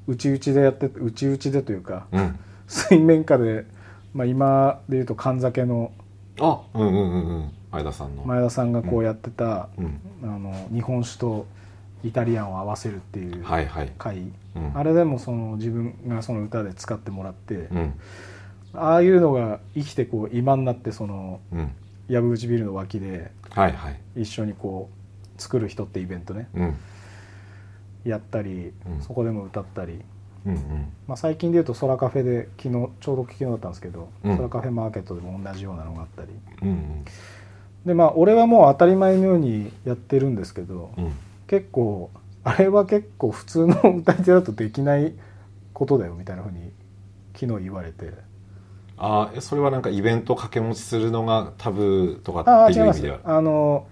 [0.07, 2.39] 内々でやって内々でというかうん。
[2.67, 3.65] 水面下で、
[4.13, 5.91] まあ、今でいうと神酒の
[6.39, 11.45] あうんうんうんうん前田さんの、前田さんがこうやってた、うん、あの日本酒と
[12.03, 17.93] イタリアンを合わせるっていうはいはい、回、うん、あれでもその自分がその歌で使ってもらって、うん。
[18.73, 21.71] ああいうのが生きてこう今になってそのうん。
[22.09, 23.99] 藪口ビルの脇ではいはい。
[24.15, 24.89] 一緒にこ
[25.37, 26.47] う作る人ってイベントね。
[26.55, 26.77] うん。
[28.05, 29.01] やったり、うん。
[29.01, 30.01] そこでも歌ったり、
[30.45, 30.93] うんうん。
[31.07, 34.37] まあ、最近でいうと空カフェで昨日ちょうど昨日だったんですけど、うん。
[34.37, 36.29] 空カフェマーケットでも同じようなのがあったり。
[36.61, 37.05] うん
[37.87, 41.11] でまあ俺はもう当たり前のようにやってるんですけど、うん。
[41.47, 42.11] 結構
[42.43, 45.13] あれは結構普通の歌い手だとできない
[45.73, 46.71] ことだよみたいなふうに
[47.33, 48.11] 昨日言われて。
[48.97, 53.37] ああそれはなんかイベント掛け持ちするのがタブーとあかっあ違いますていう意味では？
[53.37, 53.87] あの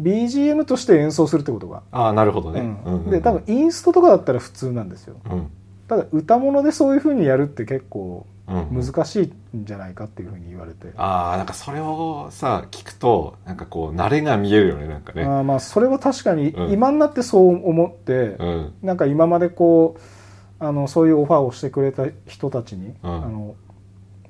[0.00, 2.82] BGM として演奏するってことが、ああなるほどね、うん。
[2.84, 5.16] うんうんで多分インストとかだったら普通なんですよ。
[5.30, 5.50] うん。
[5.88, 15.24] ただ歌物でそういうふうにやるって結構うん難しいんじゃないかっていうふうに言われて、ああなんかそれをさ聞くとなんかこう慣れが見えるよねなんかね。
[15.24, 16.72] あーまあそれは確かにうん。
[16.72, 18.74] 今になってそう思って、うん。
[18.82, 23.10] なんか今までこうあのそういうオファーをしてくれた人たちに、うん。
[23.10, 23.56] あの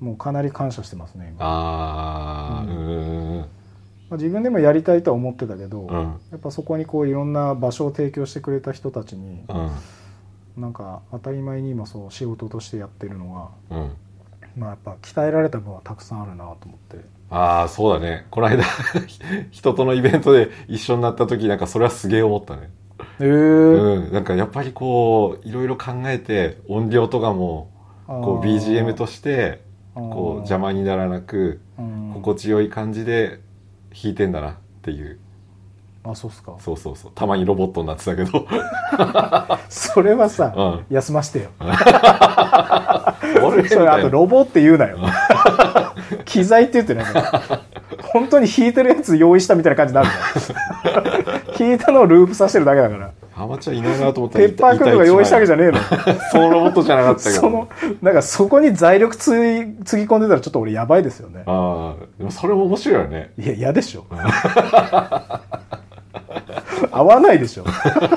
[0.01, 3.39] もうかなり感謝してますね今、ああううんん。
[3.39, 3.45] ま
[4.13, 6.21] あ、自分でもやりたいとは思ってたけど、うん。
[6.31, 9.53] やっぱそこにこういろんな場所を提供してくれた人たちにう
[10.59, 10.63] ん。
[10.63, 13.91] なんか当たり前に今そう仕事としてやってるのが、うん
[14.57, 17.05] まあ、やっぱ鍛えられた分はたくさんあるなと思って。
[17.29, 18.27] ああそうだね。
[18.31, 18.65] この間
[19.51, 22.71] 人とのイベントで一緒になった時なんかそれはすげえ思ったね。
[23.21, 24.13] へえうん。
[24.13, 27.71] なんかやっぱりこういろいろ考えて音量とかも
[28.07, 29.63] こう BGM として
[29.95, 32.11] こう邪魔にならなくうん。
[32.15, 33.41] 心地よい感じで
[33.93, 35.19] 弾いてんだなっていう
[36.11, 36.55] あそうっすか。
[36.59, 37.13] そうそうそう。
[37.15, 38.47] たまにロボットになってたけど。
[39.69, 40.85] それはさ、うん。
[40.91, 41.51] 休ましてよ。
[41.59, 43.17] あ
[43.57, 44.99] れみそれあたいなとロボって言うなよ。
[46.25, 47.61] 機材って言ってないから
[48.13, 53.11] 本当に弾いてるやつ用意したみたいな感じになるから弾いたのをループさせてるだけだから。
[53.33, 55.79] ハマちゃんいないなと思ったらペッパーくんとか用意したわけじゃねえの。
[56.33, 57.69] そのロボットじゃなかったけどその
[58.01, 61.43] なんかそこに財力ついつぎ込んでたらちょっと俺やばいですよね。
[61.45, 63.33] ああでもそれも面白いよね。
[63.39, 64.07] いや嫌でしょ
[66.91, 67.65] 合わないでしょ。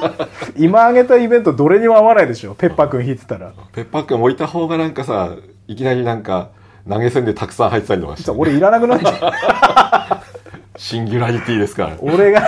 [0.57, 2.55] 今挙げたイベントどれにも合わないでしょ。
[2.55, 3.51] ペッパーくん弾いてたら。
[3.73, 5.31] ペッパーくん置いた方がなんかさ
[5.67, 6.49] いきなりなんか
[6.87, 8.31] 投げ銭でたくさん入ってたりとかして。
[8.31, 10.29] 俺いらなくなっちゃう
[10.77, 11.95] シンギュラリティですから。
[11.99, 12.41] 俺が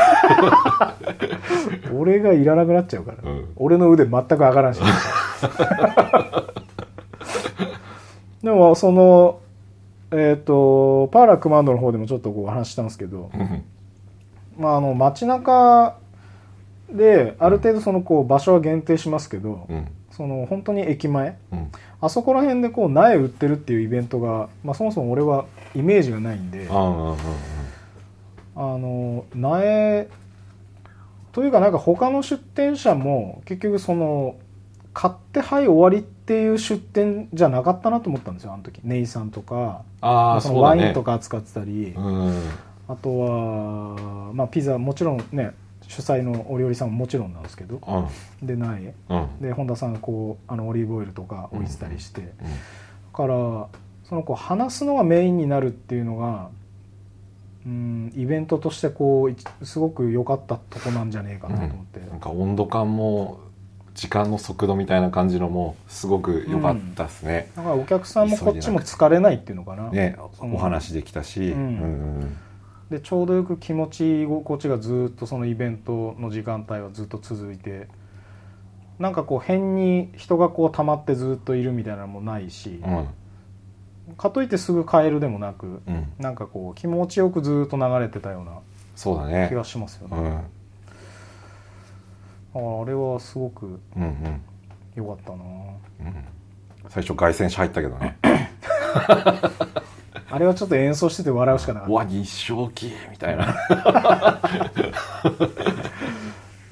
[1.94, 3.46] 俺がいらなくなっちゃうから、うん。
[3.58, 4.82] 俺の腕全く上がらんし。
[8.44, 9.40] でもその
[10.12, 13.64] えっ、とパーラクマンドの方でもちょっとこう話したんですけど、うん。
[14.58, 15.96] まあ、あの街中
[16.92, 19.88] である程度そのこう場所は限定しますけど、うん。
[20.12, 21.72] その本当に駅前うん。
[22.02, 26.74] あそこら辺でこう苗売ってるっていうイベントが、まあ、そもそも俺はイメージがないんであ
[28.56, 30.08] の苗
[31.32, 34.36] というかなんか他の出店者も結局その
[34.94, 38.82] 買ってはい終わりっていう出店じゃなかったなと思ったんですよあの時。
[38.84, 42.52] ネイさんとかああそのワインとか扱ってたり、うん。
[42.88, 45.54] あとは、まあ、ピザもちろんね
[45.92, 47.82] 主催のお料理さんももちろんなんですけど
[48.42, 48.48] うん。
[48.48, 49.42] で苗うん。
[49.42, 52.28] で本田さんがこうあのオリーブオイルとか置いてたりして、だ
[53.14, 53.68] から
[54.06, 56.50] そのこう話すのがメインになるっていうのが
[57.66, 63.42] うんイベントとしてこういすごく良かったとこなんじゃねえかなと思って、なんか温度感も
[63.94, 69.90] 時間の速度みたいな感じのもすごく良かったですね、だからお客さんもこっちも疲れないっていうのかな。
[69.90, 71.64] ねうんお話できたし、うんう
[72.24, 72.38] ん
[72.92, 77.88] でちょうどよく気持ち心地がずっとそのイベントの時間帯はずっと続いて
[79.00, 84.16] なんかこう変に人がこう溜まってずっといるみたいなのもないし、うん。
[84.16, 86.12] かといってすぐ帰るでもなくうん。
[86.20, 88.60] なんかこう気持ちよくずっと流れてたような
[88.98, 89.48] そうだね。
[89.50, 90.18] 気がしますよね、
[92.54, 92.78] うん。
[92.80, 94.42] ああれはすごくうんうん。
[94.96, 95.38] 良かったな。
[95.38, 96.26] うん。
[96.90, 98.18] 最初凱旋車入ったけどね
[100.32, 103.54] あれはちょっと演奏してて笑うしかなかっうわ日照期みたいな。
[103.54, 104.40] た、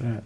[0.00, 0.22] ね、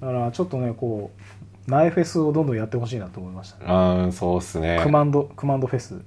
[0.00, 4.04] だからちょっとねこうナイフェスをどんどんやってほしいなと思いましたね。
[4.04, 4.80] うんそうっすね。
[4.82, 5.94] クマンドクマンドフェス。
[5.94, 6.02] うん。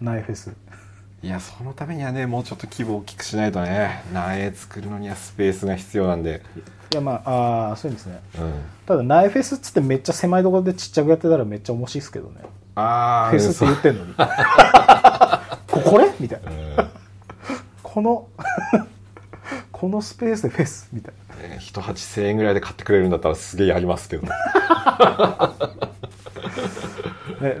[0.00, 0.54] ナイフェス。
[1.22, 6.42] いやそのためにはねもうちょっと規模を大きくしないとね苗作るのにはスペースが必要なんで。
[6.92, 8.20] いやまああーそうですね。
[8.38, 8.52] うん。
[8.84, 12.42] ただナイフェスっつってめっちゃ狭いところでちっちゃくやってたらめっちゃ面白いですけどね。
[12.74, 14.14] ああフェスって言ってんのに
[15.86, 16.12] ここれ？
[16.20, 16.40] みたい
[16.76, 16.88] な。
[17.82, 18.26] この
[19.72, 20.88] このスペースでフェス？
[20.92, 21.48] みたいな。
[21.48, 24.30] ね一鉢1000円ぐらいで買ってくれるんだったらすげえやりますけどね、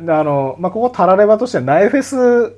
[0.00, 2.54] であの、まあ、ここタラレバとしてはナイフェス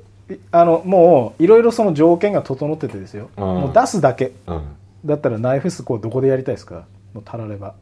[0.53, 3.43] あのもういろいろその条件が整っててですよ、うん。
[3.45, 4.33] もう出すだけ。
[4.47, 4.63] うん。
[5.05, 6.85] だったらナイフェスこうどこでやりたいですか？
[7.15, 7.75] もうタラレバ、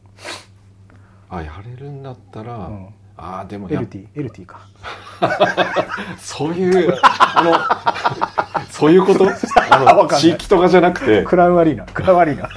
[1.29, 4.59] あやれるんだったら、うんああでもや LT LT か。
[6.21, 7.43] そういうあ
[8.59, 9.25] のそういうこと？
[9.71, 11.23] あの 地域とかじゃなくて？
[11.23, 12.47] クラウンアリーナクラウンアリーナ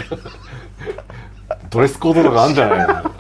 [1.70, 3.10] ドレスコードとかあるんじゃないの？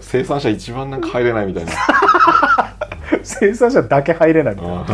[0.00, 1.72] 生産者一番なんか入れないみたいな。
[3.24, 4.86] 生産者だけ入れないみたいな、うん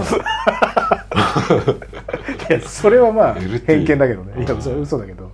[2.50, 3.34] いやそれはまあ
[3.66, 4.44] 偏見だけどね。
[4.44, 4.62] いやうん。
[4.62, 5.30] それ嘘だけど。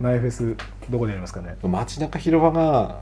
[0.00, 0.56] ナイフェス
[0.88, 1.56] どこでやりますかね？
[1.62, 2.96] うん街中広場が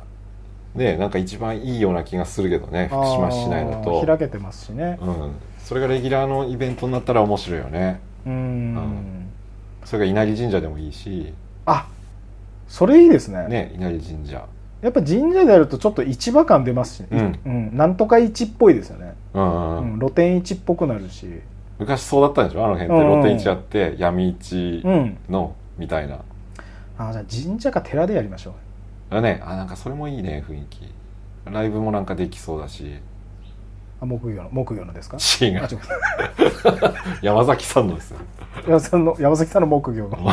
[0.75, 4.05] ねなんか一番いいような気がするけどね福島市内だと。
[4.07, 4.99] 開けてますしね。
[5.01, 8.01] うん、それがレギュラーのイベントになったら面白いよね。
[8.27, 9.29] うーん。
[9.85, 11.33] それが稲荷神社でもいいし。
[11.67, 11.89] あ
[12.69, 13.49] それいいですね。
[13.49, 14.47] ね稲荷神社。
[14.83, 17.41] やっぱ神社でやるとちょっと市場感出ますし、うん。
[17.45, 17.77] うん。
[17.77, 19.99] なんとか市っぽいですよね、うんうん、うん。
[19.99, 21.27] 露店市っぽくなるし。
[21.79, 22.65] 昔そうだったんでしょ？
[22.65, 23.13] あの辺ってうん。
[23.13, 25.19] うん露天市あって闇市うん。
[25.29, 26.21] のみたいな。
[26.99, 28.55] あじゃあ神社か寺でやりましょう
[29.11, 30.93] あねあなんかそれもいいね雰囲気。
[31.51, 32.99] ライブもなんかできそうだし。
[34.01, 35.17] あ木魚の木魚のですか？
[35.45, 35.69] 違う。
[37.23, 38.15] 山崎さんのです
[38.67, 40.19] 山崎さんの山崎さんの木魚の。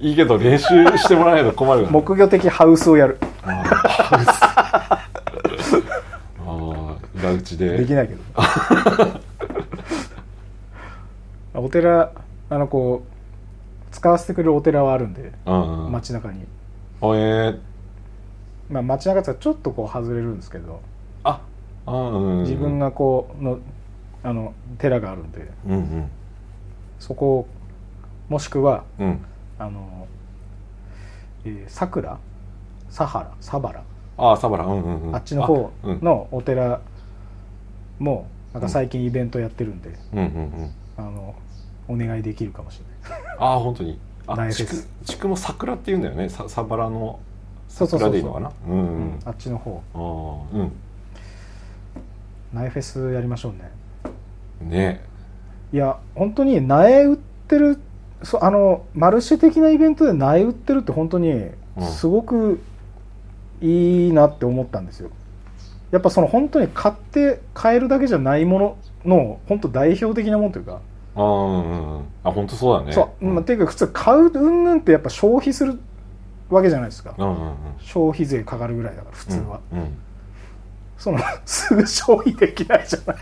[0.00, 0.66] いいけど練習
[0.96, 1.92] してもらわないと困るよね。
[1.92, 3.18] 木魚的ハウスをやる。
[3.44, 5.08] あ
[6.46, 7.76] あ裏打ちで。
[7.78, 8.20] できないけど。
[11.60, 12.10] お寺
[12.50, 15.92] あのこう使わせてくれるお寺はあるんでうんうん。
[15.92, 16.44] 街中に、あ
[17.16, 17.58] えー、
[18.70, 20.80] まあ、街中ってちょっとこう外れるんですけど
[21.24, 21.40] あ
[21.86, 22.42] あうんうん。
[22.42, 23.58] 自分がこうの
[24.22, 26.10] あの寺があるんでうんうん。
[26.98, 27.46] そこ
[28.28, 29.20] もしくはうん。
[29.58, 30.08] あの、
[31.44, 32.18] えー、桜？
[32.88, 33.32] サハラ？
[33.40, 33.82] サバラ、
[34.16, 34.64] ああサバラ。
[34.66, 35.14] うんうんうん。
[35.14, 36.80] あっちの方あうんのお寺
[37.98, 40.18] もなんか最近イベントやってるんで、うん。
[40.18, 40.28] うんう
[40.64, 41.34] んあの
[41.86, 43.36] お願いできるかもしれない。
[43.38, 43.98] ああ本当に。
[43.98, 44.88] あ苗フェス。
[45.04, 46.28] 地区も桜って言うんだよね。
[46.28, 47.20] さサバラの
[47.68, 48.52] 桜でいいのかな？
[49.24, 49.82] あっちの方。
[49.94, 49.98] あ
[50.56, 50.72] あうん。
[52.52, 53.70] 苗フェスやりましょうね。
[54.68, 55.04] ね。
[55.72, 57.78] いや本当に苗売ってる
[58.22, 61.86] そあのマルシェ的なイベントで苗売ってるって本当にうん。
[61.86, 62.60] すごく
[63.60, 65.10] いいなって思ったんですよ。
[65.90, 70.80] やっぱその本当に買って買えるだけじゃないものの本当代表的なものというか、
[71.16, 72.04] ああうんうんうん。
[72.24, 72.92] あ本当そうだね。
[72.92, 73.34] そう、ん。
[73.34, 75.78] まあ、ていうか普通買う云々ってやっぱ消費する
[76.50, 77.54] わけじゃないですか、うんうんうん。
[77.80, 79.98] 消費税かかるぐらいだから普通は、うんうん。
[80.98, 83.16] その すぐ消費できないじゃない。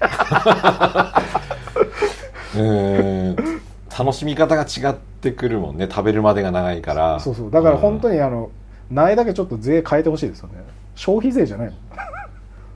[2.57, 3.63] えー
[3.99, 5.87] 楽しみ方が違ってくるもんね。
[5.89, 7.21] 食べるまでが長いから。
[7.21, 7.51] そうそう。
[7.51, 8.51] だから本当に、にあの
[8.91, 10.55] 苗だけちょっと税変えてほしいですよね。
[10.95, 11.75] 消費税じゃないの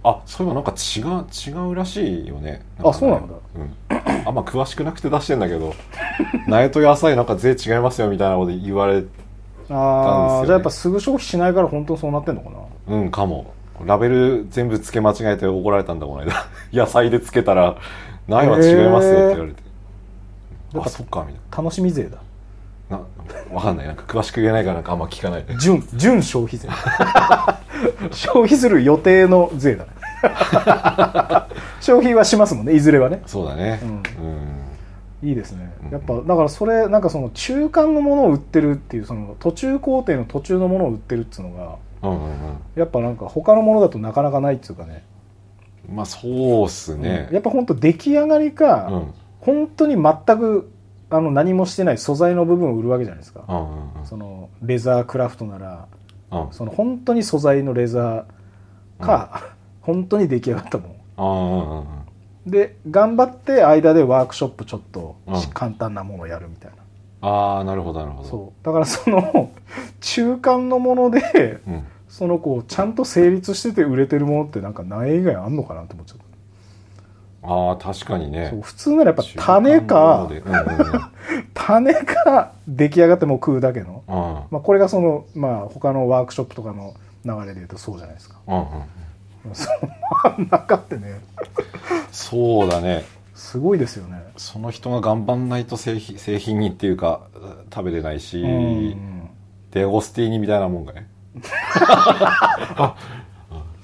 [0.08, 2.62] あそういえばなんか違う違うらしいよね。
[2.78, 3.34] あそうなんだ。
[3.56, 5.74] うん、あんま詳しくなくて出してんだけど
[6.46, 10.46] 苗と野菜なんか税違いますよみたいなこと言われああ、たんですよね。
[10.46, 12.96] じゃあやっぱすぐ消費しないから本当にそうなってんのかな。
[12.96, 13.52] うんかも。
[13.84, 16.46] ラベル全部付け間違えて怒られたんだこの間。
[16.72, 17.76] 野菜で付けたら
[18.28, 19.62] 苗は違いますよって言われて、
[20.72, 22.18] やっぱあそっかみたい楽しみ税だ。
[22.88, 23.04] なな
[23.52, 23.86] わかんない。
[23.88, 25.44] なんか詳しく言えないからなんかあんま聞かない。
[25.44, 26.68] で純純消費税。
[28.12, 29.90] 消費する予定の税だね
[31.80, 33.22] 消費はしますもんねいずれはね。
[33.26, 33.80] そうだね。
[33.82, 33.90] うん。
[33.90, 34.02] うん
[35.22, 35.72] いいですね。
[35.84, 35.90] うん。
[35.90, 42.30] やっぱだからそれなんかその中間のものを売ってるっていうその途中工程の途中のものを売ってるっていうのがうんうん
[42.74, 45.04] やっぱなんか他のものだとなかなかないっていうかね。
[45.88, 46.28] うんまあそ
[46.62, 47.26] うっすね。
[47.28, 47.34] うん。
[47.34, 49.14] やっぱ本当出来上がりか、うん。
[49.40, 50.70] 本当に全く
[51.08, 55.86] あの何もしてない素材の部分を売るわけじゃないですか、うんうんそのレザークラフトなら
[56.30, 56.46] うん。
[56.46, 59.55] うんその本当に素材のレザーか、
[59.86, 61.86] 本当に出来上がったも
[62.44, 65.42] うんで頑張って間でワークショップちょっとうん。
[65.54, 66.70] 簡単なものをやるみたい
[67.20, 68.28] な、ああなるほどなるほど。
[68.28, 68.64] そう。
[68.64, 69.50] だからその
[70.00, 71.84] 中間のものでうん。
[72.08, 76.26] そのこうちゃんと成立してて売れてるものってなんか苗以外あんのかなと思っちゃった。
[77.48, 78.48] ああ確かにね。
[78.50, 78.60] そう。
[78.62, 80.42] 普通ならやっぱ種かうんうん
[81.54, 84.14] 種か出来上がってもう食うだけの、うん。
[84.50, 88.36] まあ、これがその、まあ、他のワークショップとかの流れでいうとそうじゃないですか。
[88.46, 88.64] うんうん
[89.54, 89.76] その
[90.36, 91.20] 真ん中ってね
[92.12, 97.22] そうだねすごいですよねその人が頑張んないと製品製品にっていうか
[97.72, 99.30] 食べれないし、うん
[99.72, 101.06] デアゴスティーニみたいなもんがね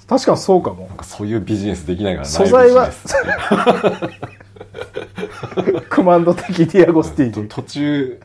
[0.08, 3.02] 確かにそうかもなんかそういうビジネスできないから素材はないビジ
[5.74, 8.20] ネスクマンド的ディアゴスティーニ途中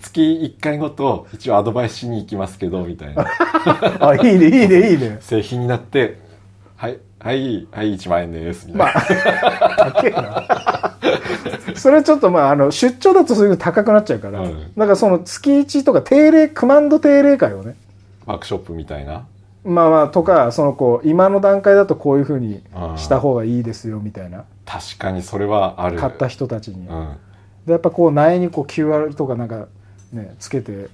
[0.00, 3.26] 月1回ごと一応アドバイスしに行きますけどみたいな
[4.00, 6.20] あいいねいいねいいね製品になって
[6.78, 8.68] はいはいはい1万円です。
[8.68, 8.84] みたいな、
[9.58, 11.74] まあ高えな。
[11.74, 14.72] それちょっとまああの出張だとそういうの高くなっちゃうから、うん。
[14.76, 17.74] だからその月1とか定例クマンド定例会をね
[18.26, 19.26] ワークショップみたいな？
[19.64, 22.96] まあまあとかそのこう今の段階だとこういうふうにうん。
[22.96, 24.44] した方がいいですよみたいな。
[24.64, 25.98] 確かにそれはある。
[25.98, 27.16] 買った人たちに、うん。
[27.66, 29.66] でやっぱこう苗にこう QR とかなんか
[30.12, 30.88] ねつけて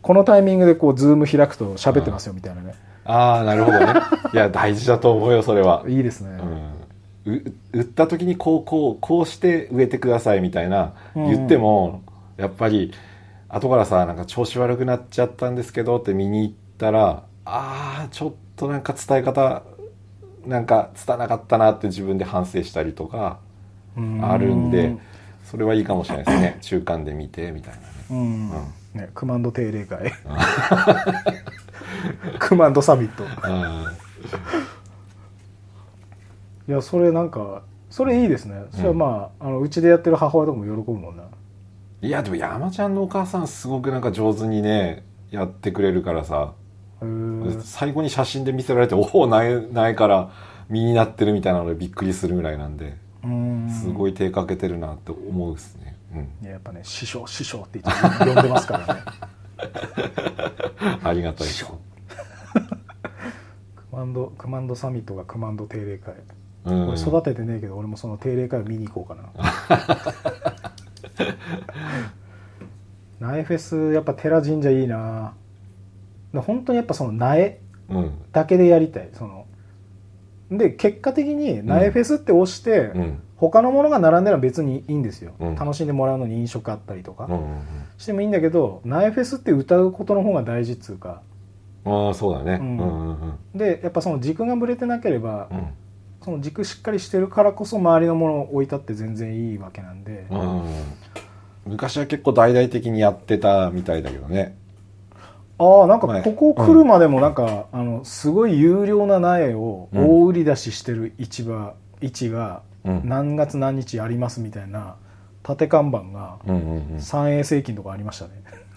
[0.00, 2.74] このタイミングでこうズーム開くと喋ってますよみたいなね、
[3.06, 3.86] ああなるほどね。
[4.32, 5.84] いや大事だと思うよそれは。
[5.86, 6.38] いいですね、
[7.24, 12.02] うん、う売った時にこうこうこうして植えてくださいみたいなうん言っても、
[12.36, 12.92] やっぱり
[13.48, 19.62] 後からさなんか調子悪くなっちゃったんですけどって見に行ったらああちょっとなんか伝え方
[20.46, 23.38] なんか伝わなかったなって自分で反省したりとか
[23.96, 24.24] うん。
[24.24, 24.96] あるんで
[25.44, 26.58] それはいいかもしれないですね。
[26.60, 27.86] 中間で見てみたいなね。
[28.10, 28.50] うん、
[28.94, 30.12] ねクマンド定例会
[32.46, 33.24] クマンドサミット。
[36.68, 38.62] いやそれなんかそれいいですね。
[38.70, 41.24] それはまあ,、あのうちでやってる母親とかも喜ぶもんな。
[42.02, 46.52] いやでも山ちゃんのお母さんすごくなんか上手にねやってくれるからさ。
[47.60, 50.30] 最後に写真で見せられておおないないから
[50.68, 52.96] 身になってるみたいなのでびっくりするぐらいなんで。
[53.24, 53.68] うん。
[53.68, 55.96] すごい手かけてるなって思うですね、
[56.42, 59.02] いややっぱね師匠師匠って言って呼んでますからね。
[61.00, 61.64] うん、ありがたいです。
[61.64, 61.72] ク
[63.96, 66.12] マンドクマンドサミットがクマンド定例会、
[66.66, 66.88] うん。
[66.90, 69.30] 俺育ててねえけど俺もその定例会を見に行こうかな。
[73.32, 75.32] 苗フェスやっぱ寺神社いいな。
[76.34, 78.10] で本当にやっぱその苗うん。
[78.32, 79.08] だけでやりたい。
[79.14, 79.46] その
[80.50, 83.18] で結果的に苗フェスって押して、うん。
[83.36, 85.54] 他のものが並んでるのは別にいいんですよ、うん。
[85.54, 87.40] 楽しんでもらうのに飲食あったりとか、うんうん
[87.98, 91.35] してもいいんだけど苗フェスって歌うことの方が大事っつうかうん
[91.86, 92.58] ああそうだね。
[92.60, 93.58] ううんんうんうん。
[93.58, 95.66] でやっぱその軸がぶれてなければ、うん。
[96.22, 100.62] その軸しっかりしてるからこそ周りのものを置いたって全然いいわけなんで、うん
[101.66, 104.56] 昔は結構大々的にやってたみたいだけどね。
[105.58, 113.02] ああなんかはいここ来るまでもなんか、あのすごい有料な苗を大売り出ししてる市場市がうん。
[113.04, 114.96] 何月何日やりますみたいな
[115.42, 117.00] 縦看板がうんうんうん。
[117.00, 118.30] 三栄世紀とかありましたね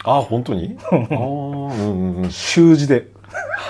[0.06, 0.78] あ本当に？
[0.92, 1.84] ああうんう
[2.20, 2.32] んうん。
[2.32, 3.08] 習字で。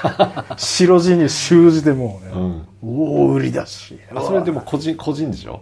[0.57, 2.67] 白地に習字でもうね、うん。
[2.81, 3.99] 大売り出し。
[4.15, 5.61] あそれでも個人個人でしょ？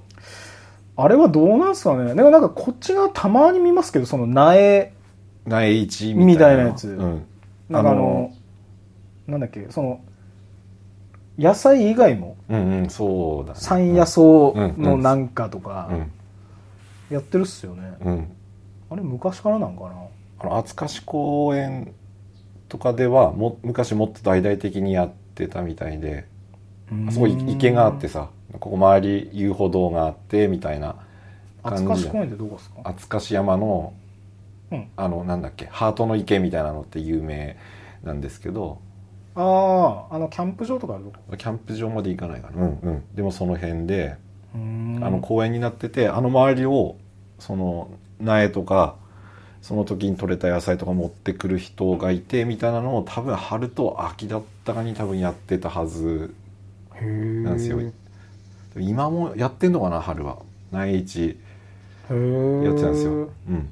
[0.95, 2.13] あれはどうなんすかね？
[2.15, 4.93] でもなんかこっちがたまに見ますけどその苗。
[5.45, 6.63] 苗一みたいな。
[6.63, 6.89] やつ。
[6.89, 7.25] うん、
[7.69, 8.31] なんかあの
[9.25, 9.67] なんだっけ？
[9.69, 10.01] その
[11.39, 12.35] 野菜以外も。
[12.49, 13.59] うんうんそうだね。
[13.59, 16.11] 山野草のなんかとかうん。
[17.09, 18.27] やってるっすよね、うん。
[18.89, 19.89] あれ昔からなんかな？
[20.39, 21.93] あの厚貸公園
[22.69, 26.25] とかではも昔もっと大々的にやってたみたいで
[27.07, 28.29] あそこい池があってさ
[28.59, 30.95] ここ周り遊歩道があってみたいな
[31.63, 32.09] 厚感じで。
[32.09, 32.81] かし公園ってどこですか？
[32.83, 33.93] 厚貸山の
[34.71, 34.87] うん。
[34.95, 37.57] あのなんだっけハートの池みたいなのって有名
[38.03, 38.79] なんですけど。
[39.35, 41.37] あああのキャンプ場とかあるとこ？
[41.37, 42.63] キャンプ場まで行かないかな。
[42.63, 43.03] うんうん。
[43.13, 44.15] でもその辺で
[44.53, 46.95] あの公園になっててあの周りを
[47.37, 48.95] その苗とか
[49.67, 56.33] その時に採れた野菜とか持ってくる人がいてみたいなのを多分春と秋だったかに多分やってたはず。
[57.01, 57.81] なんですよ。
[58.77, 60.37] 今もやってんのかな春は。
[60.71, 61.37] 苗市へ
[62.11, 63.11] えやってたんですよ。
[63.11, 63.69] うん。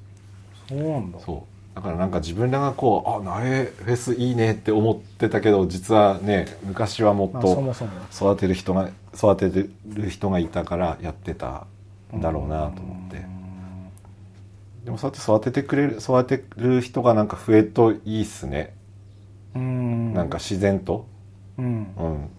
[0.68, 1.20] そうなんだ。
[1.22, 1.76] そう。
[1.76, 7.74] だからなんか自分らがこうあ苗フェスいいねって思ってたけど実はね昔はもっと
[8.12, 11.68] 育てる人が育ててる人がいたからやってた
[12.14, 13.35] んだろうなと思って
[14.86, 18.76] でもそうやって育ててくれる育てる人がなんか増えるといいっすね、
[19.56, 20.14] うーん。
[20.14, 21.08] なんか自然と。
[21.58, 21.96] うん。
[21.98, 22.30] うん。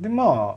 [0.00, 0.56] でま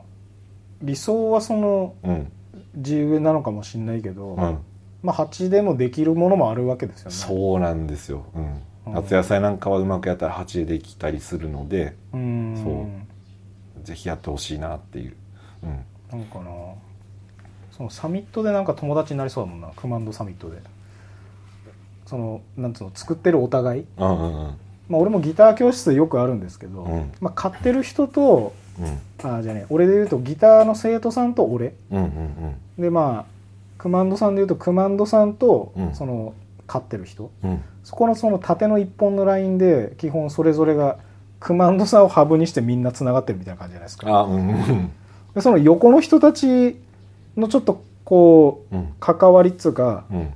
[0.80, 2.32] 理想はそのうん。
[2.76, 4.58] 地植えなのかもしれないけど、うん。
[5.02, 7.16] まあ鉢でもできるものもあるわけですよね。
[7.16, 8.94] そうなんですよ、うん、うん。
[8.94, 12.56] 夏野菜なんかはうまくやったら鉢でできたりするのでうーん。
[13.74, 13.84] そう。
[13.84, 15.16] ぜひやってほしいなっていう、
[15.64, 16.50] うん、なんかな
[17.80, 19.68] そのサミットでなんか友達になりそうだもんな。
[19.74, 20.58] クマンドサミットで。
[22.04, 23.84] そのなんつうの作ってるお互い。
[23.96, 24.54] うんうんうん。
[24.90, 27.12] まあ俺もギター教室よくあるんですけど、うん。
[27.22, 28.86] まあ買ってる人とうん。
[29.26, 31.72] あじゃあね俺で言うとギターの生徒さんと俺。
[31.90, 33.24] うんうんでまあ
[33.78, 35.94] クマンドさんで言うとクマンドさんと、うん。
[35.94, 36.34] その
[36.66, 37.30] 買ってる人。
[37.82, 40.98] そこのその縦の一本のラインで基本それぞれが
[41.38, 44.18] クマンドさんをハブにしてみんなつながってるみたいな感じじゃないですか。
[44.18, 44.92] あうんうん。
[45.34, 46.76] でその横の人たち
[47.36, 48.94] のちょっとこううん。
[49.00, 50.34] 関わりっつうかうん。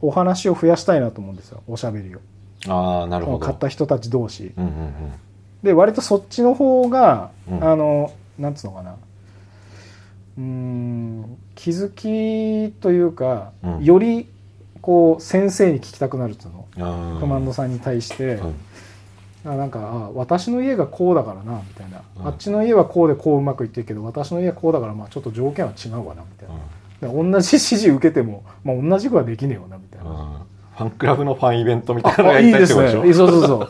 [0.00, 2.20] お話を増やしたいなと思うんですよおしゃべりを。
[2.68, 3.38] ああなるほど。
[3.38, 4.52] 買った人たち同士。
[4.56, 4.92] うんうん
[5.62, 7.64] で割とそっちの方が、うん。
[7.64, 8.96] あのなんつうのかな。
[10.38, 13.84] うーん気づきというか、うん。
[13.84, 14.28] より
[14.82, 17.20] こう先生に聞きたくなるっつうの、うんあー。
[17.20, 18.38] コマンドさんに対して、
[19.54, 22.26] なんかあ私の家がこうだからなみたいな、うん。
[22.26, 26.54] あっちの家はこうでこううまくいってるけど私の家はこうだからまあちょっと条件は違うわなみたいな、
[27.02, 30.16] だから同じ指示受けても、まあ、同じくはできねえよなみたいな、うん。
[30.76, 33.04] ファンクラブのファンイベントみたいなのやりたいってことでしょ？
[33.04, 33.26] いいですね。
[33.26, 33.68] そうそうそう。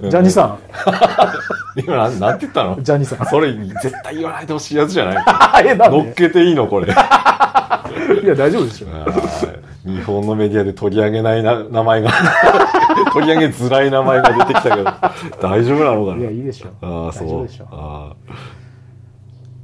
[0.04, 0.10] うん。
[0.10, 0.56] ジャニさ
[1.76, 2.76] 今なんなんて言ったの？
[2.76, 3.26] んジャニさん。
[3.26, 6.86] それ絶対言わないでほしいやつじゃない えなん乗っけていいのこれ。
[6.86, 9.55] いや大丈夫でしょあー
[9.86, 12.10] 日本のメディアで取り上げないな名前が。
[13.12, 14.84] 取り上げづらい名前が出てきたけど。
[15.40, 17.40] 大丈夫なのかいやないいでしょああ大丈そう。
[17.40, 18.14] 夫でしょあ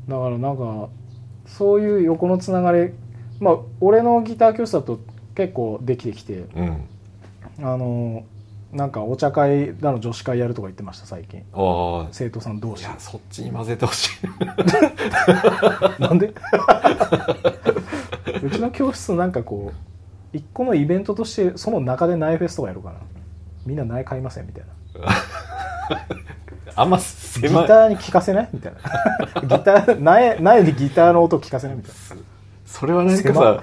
[0.09, 0.89] だからなんか
[1.47, 2.91] そういう横のつながり
[3.41, 5.01] まあ俺のギター教室だと
[5.35, 7.65] 結構できてきてーうん。
[7.67, 8.25] あの
[8.73, 11.43] なんかお茶会だの女子会やるとか言ってました最近。
[12.11, 12.83] 生徒さん同士。
[12.85, 14.11] いやそっちに混ぜてほしい。
[16.03, 16.33] なんで？
[18.43, 19.92] うちの教室なんかこう
[20.33, 22.97] 一個のイベントとしてその中で苗フェスとかやるかな。
[23.67, 25.09] みんな苗買いませんみたいな。
[26.75, 27.67] あんまギ狭い。
[27.67, 28.49] ターに聞かせない？
[28.53, 29.41] みたいな。
[29.43, 32.23] ギター苗苗にギターの音聞かせないみたいな。
[32.67, 33.63] それはなんかさ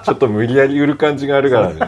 [0.00, 1.80] ちょちょっと無理やり売る感じがあるからね。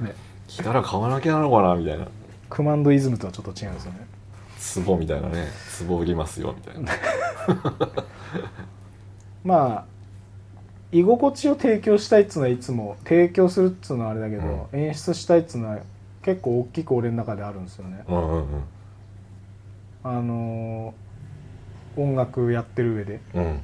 [0.08, 0.14] ね。
[0.48, 2.06] 来たら買わなきゃなのかなみたいな。
[2.48, 4.86] クマンドイズムとはちょっと違うんですよね。
[4.86, 5.46] 壺みたいなね。
[5.88, 6.92] 壺売りますよみたいな。
[9.44, 9.89] まあ
[10.92, 15.78] 居心地を提供したいっつうのはいつも提供するっつうのはあれだけど、演出したいっつうのは
[16.22, 18.62] 結構大きく俺の中であるんですよね、うんうんうん。
[20.02, 21.10] あのー
[21.96, 23.20] 音楽やってる上で。
[23.34, 23.60] うん。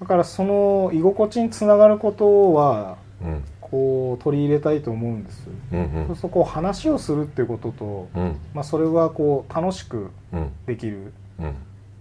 [0.00, 3.44] だからその居心地につながることはうん。
[3.60, 8.36] こう取り入れたいと思うんです、うんうそうんするとこう話をするっていうことと、うん。
[8.52, 10.52] まあ、それはこう楽しくうん。
[10.66, 11.12] できる。
[11.38, 11.54] うん。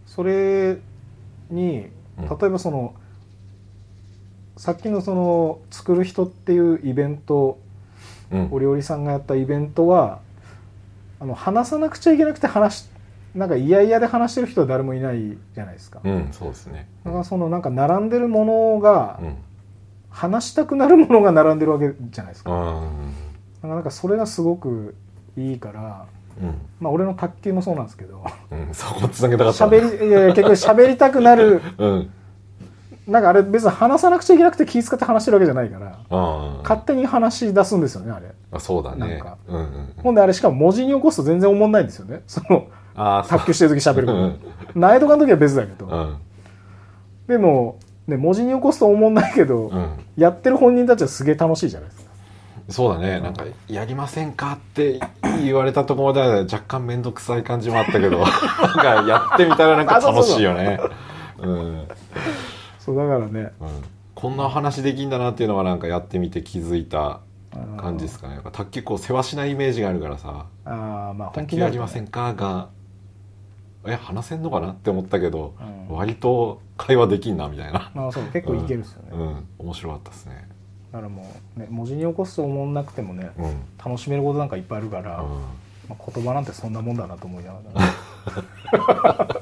[0.06, 0.78] それ
[1.50, 1.88] に
[2.18, 2.38] うん。
[2.38, 2.94] 例えばその、
[4.58, 7.60] さっきのその作る人っていうイベント
[8.32, 8.48] うん。
[8.52, 10.20] お料理さんがやったイベントは
[11.20, 12.90] あの話さなくちゃいけなくて話し
[13.36, 16.88] なんか嫌々で話してる人は誰もいないじゃないですか、うんそうですね。
[17.04, 19.36] だからそのなんか並んでるものが、うん。
[20.10, 22.52] 話したくなるものが並んでるわけじゃないですか。
[22.52, 22.58] うん。
[22.60, 24.94] だからなんかそれがすごく
[25.36, 26.06] いいから
[26.40, 26.56] うん。
[26.80, 28.24] まあ俺の卓球もそうなんですけど。
[28.52, 32.10] うんそこつなげたかった喋りいや結局喋りたくなるうん
[33.08, 38.28] なんかあれ別に話さなくちゃいけなくて気遣って話してるわけじゃないからあ勝手に話し出すんですよねあれ。
[38.52, 39.08] あそうだね。
[39.08, 39.38] なんか。
[39.48, 42.22] うんうんほんであれしかも文字に起こすと全然思んないんですよね。
[42.28, 46.18] そのあ卓球してる時喋るうんこと苗とかの時は別だけど、うん。
[47.28, 49.90] でも、ね、文字に起こすと思んないけど、うん。
[50.16, 52.12] やってる本人たちはすげえ楽しいじゃないですか。
[52.70, 53.20] そうだね。
[53.20, 55.00] なんか「やりませんか?」って
[55.44, 60.80] 言われたところでは若干面倒くさい感じもあったけど なんかやってみたらなんか楽しいよね。
[61.40, 61.88] うん
[62.84, 63.54] そうだからね。
[63.62, 63.70] うん。
[64.14, 67.22] こんな話できんだなっていうのはなんかやってみて気づいた
[67.78, 68.42] 感じですかね。
[68.52, 70.48] 卓球こう世話しないイメージがあるからさ。
[70.66, 72.68] ああまあ「卓球やりませんか?」が
[73.88, 75.56] 「え話せんのかな?」って思ったけど、
[75.90, 75.96] うん。
[75.96, 77.90] 割と会話できんなみたいな。
[77.96, 79.48] まあそう結構いけるっすよね、うん。
[79.60, 80.50] 面白かったですね。
[80.92, 85.24] だからもう、ね、文字に起こすと思んなくてもねうん、うん楽しめることなんかいっぱいあるから、
[85.90, 89.42] まあ、言葉なんてそんなもんだなと思いながら。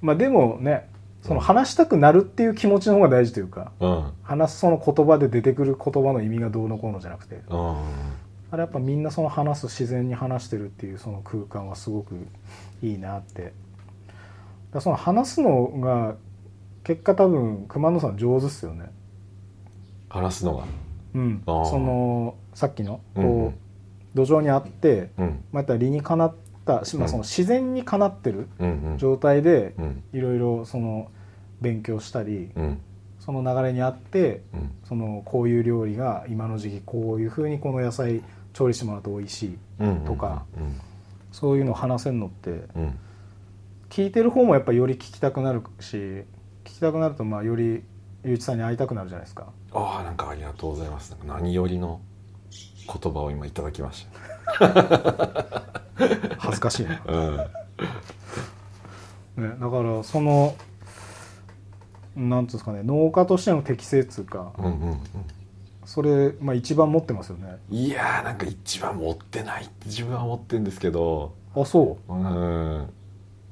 [0.00, 0.88] まあでもね
[1.26, 4.12] その話したくなるっていう気持ちの方が大事というかうん。
[4.22, 7.42] 話すその言葉で出てくる言葉の意味がどうのこうのじゃなくて。
[7.48, 7.76] うん。
[8.50, 12.14] あれやっぱみんなその話す自然に話してるっていうその空間はすごく
[12.82, 13.52] いいなって。
[14.72, 16.14] だその話すのが
[16.84, 18.90] 結果多分熊野さん上手っすよね。
[20.08, 20.64] 話すのが。
[21.14, 21.42] うん。
[21.44, 23.44] そのさっきのこう、うん。
[23.46, 23.58] うん
[24.14, 25.44] 土壌にあってうん。
[25.52, 27.10] また理にかなった、しまあ、うん。
[27.10, 28.48] その自然にかなってる
[28.96, 30.02] 状態でうん。
[30.14, 31.10] いろいろその
[31.60, 32.80] 勉強したりうん。
[33.18, 34.70] その流れにあってうん。
[34.84, 40.80] そのこういう料理が今の時期こういうふうにこの野菜調理してもらうと美味しいうんとかうん
[41.32, 42.98] そういうのを話せるのってうん。
[43.88, 46.24] 聞いてる方もやっぱより聞きたくなるし聞
[46.64, 47.82] きたくなるとまあより
[48.24, 49.46] ゆういちさんに会いたくなるじゃないですか。
[49.72, 51.16] ああなんかありがとうございます。
[51.24, 52.00] 何よりの
[53.02, 54.06] 言葉を今いただきまし
[54.58, 55.62] た。
[56.38, 57.36] 恥ずかしいな、うん。
[57.36, 57.44] ね、
[59.60, 60.54] だからその
[62.16, 64.98] なんつうんですかね農家としての適性っつうかうんうんうん。
[65.84, 67.58] それ、まあ、一番持ってますよね。
[67.70, 71.32] いやーなんか一番持ってないって自分は思ってるんですけど。
[71.54, 72.14] あそう？
[72.14, 72.88] ん。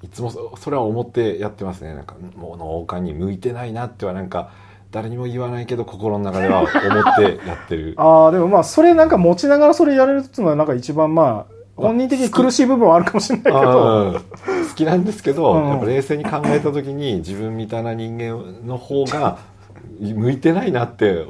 [0.02, 1.94] いつもそそれは思ってやってますね。
[1.94, 4.50] なんかもう農家に向いてないなってはなんか
[4.90, 6.72] 誰にも言わないけど心の中では思っ
[7.16, 7.92] てやってる。
[7.92, 14.12] う ああでもまあそれなんか持ちながらそれやれるっていうのはなんか一番まあ本人的に苦しい部分はあるかもしれないけど。
[14.12, 14.22] うん。
[14.68, 15.68] 好きなんですけど、うん。
[15.68, 19.38] やっぱ冷静に考えた時に自分みたいな人間の方が
[20.00, 21.26] 向いてないなって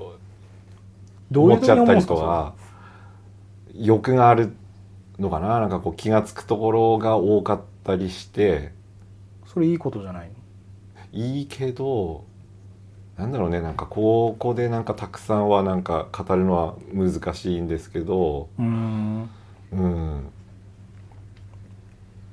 [1.35, 2.55] 思っちゃったりとか
[3.75, 4.55] 欲がある
[5.19, 5.61] のかな。
[5.61, 8.73] なんかこう気が付くところが多かったりして。
[9.47, 10.35] それいいことじゃないの？
[11.13, 12.25] いいけど
[13.17, 13.61] なんだろうね。
[13.61, 18.49] なんかここでなんかたくさんはなんか語るのは難しいんですけど。
[18.59, 19.31] うーん
[19.73, 20.31] うん。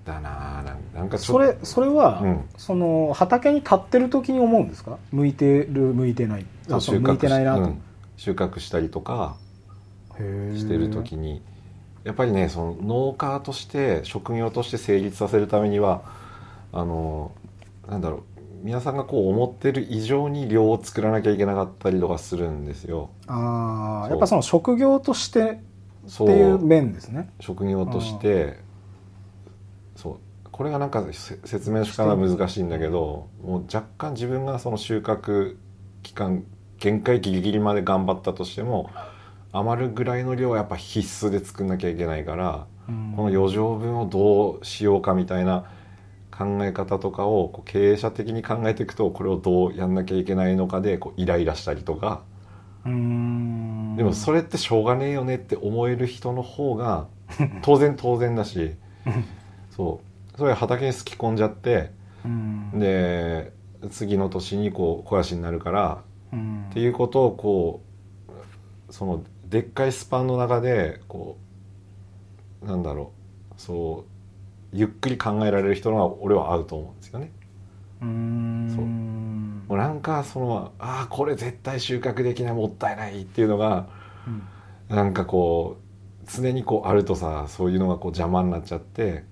[0.03, 0.63] だなあ
[0.95, 2.45] なんかそれそれは、うん。
[2.57, 4.97] その畑に立ってる時に思うんですか？
[5.11, 6.45] 向いてる向いてない。
[6.69, 7.81] あそう向いてないなと、うん。
[8.17, 9.35] 収穫したりとか
[10.17, 11.41] してる時に
[12.03, 16.03] やっぱりねその農家として職業として成立させるためには
[16.71, 17.31] あの
[17.87, 18.21] なんだろう
[18.63, 23.09] 皆さんがこう思ってる以上に量を作らなきゃいけなかったりとかするんですよ。
[23.25, 25.59] ああやっぱその職業として
[26.13, 27.29] っていう面ですね。
[27.39, 28.59] 職業として
[29.95, 30.17] そう。
[30.51, 35.55] これがなんかせ説明の仕方が難しいんだけどもう若干自分がその収穫
[36.03, 36.43] 期間
[36.77, 38.89] 限界ギリギリまで頑張ったとしても
[39.53, 43.13] 余るぐらいの量はやっぱ必須で作んなきゃいけないから、うん。
[43.15, 45.65] この余剰分をどうしようかみたいな
[46.31, 52.23] 考え方とかをこう経営者的に考えていくとこれをどうやんなきゃいけないのかでこうイライラしたりとか。
[52.85, 53.30] うーん
[54.01, 57.05] でもそれってしょうがねえよねって思える人の方が
[57.61, 58.73] 当然当然だし。
[59.69, 60.01] そ
[60.33, 60.37] う。
[60.39, 61.91] それ畑にすき込んじゃって
[62.25, 62.79] うん。
[62.79, 63.53] で
[63.91, 66.65] 次の年にこう肥やしになるからうん。
[66.71, 67.81] っていうことをこ
[68.89, 71.37] うそのでっかいスパンの中でこ
[72.63, 73.11] うなんだろ
[73.55, 73.61] う。
[73.61, 77.31] そうゆっくり考えられる人の方が俺は合うと思うんですよね。
[78.01, 78.73] うーん。
[78.75, 78.85] そう。
[79.69, 83.87] もうなんかそのああこれ絶対収穫できないもったいないっていうのが
[84.27, 84.95] うん。
[84.95, 89.23] なんかこう常にこうあるとさそういうのがこう邪魔になっちゃって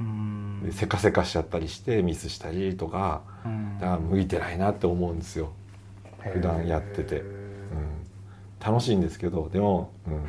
[0.00, 0.62] うん。
[0.64, 3.78] うんせかせかしちゃったりしてミスしたりとかうん。
[3.78, 5.52] だから向いてないなって思うんですよ。
[6.32, 7.26] 普段やってて、うん、
[8.64, 10.22] 楽しいんですけどでも、うん、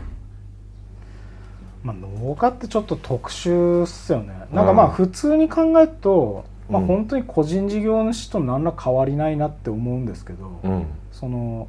[1.83, 4.33] まあ、農家ってちょっと特殊っすよね。
[4.51, 4.91] なんかまあうん。
[4.91, 6.87] 普通に考えると、まあ、うん。
[6.87, 10.85] 本当に個人事業主と何ら変わりないなって思うんですけど、うん。
[11.11, 11.67] その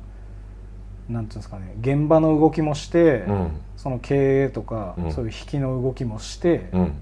[1.08, 3.50] なんていうんですかね現場の動きもして、うん。
[3.76, 5.12] その経営とか、うん。
[5.12, 6.92] そういう引きの動きもして、うん。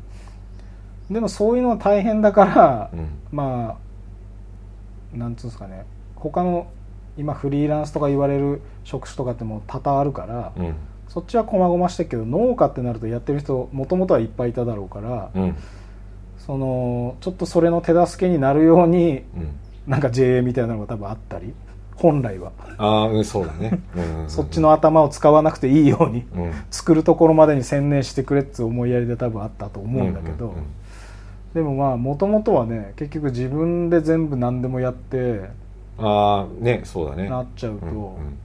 [1.11, 3.09] でもそういうのは大変だから、うん。
[3.31, 3.79] ま
[5.15, 5.85] あなんていうんですかね
[6.17, 6.67] 他の
[7.17, 10.75] 今フリーランスとか言われる職種とかってもう多々あるから、うん。
[11.09, 15.57] そっちは細々してるけど農家ってなるとやってる人もともとはいっぱいいただろうから、うん
[16.47, 19.49] そのちょっとそれの手助けになるようにうん。
[19.87, 21.53] なんか JA みたいなのが多分あったり
[21.95, 24.31] 本来は、ああうんそうだね、うん。
[24.31, 26.53] そっちの頭を使わなくていいようにうん。
[26.71, 30.65] 作るところまでに専念してくれっつう思いやりで多分あったと思うんだけど、うんうんうん
[31.55, 35.51] でもまあもともとはね結局自分で全部何でもやって
[35.99, 37.29] ああねそうだね。
[37.29, 38.39] なっちゃうと、うんうん。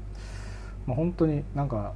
[0.85, 1.93] まあ、本当になんか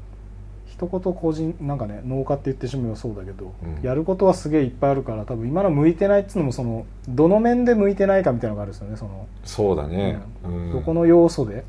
[0.74, 3.84] 一言個人なんかね農家って言ってしまえばそうだけど、うん。
[3.86, 10.65] やることはすげえいっぱいあるから多分今の向いてないっつうのもそのどの面で向いてないかみたいなのがあるんですよねその、そうだね、うん。
[10.65, 10.71] うん。
[10.71, 11.63] どこの要素で。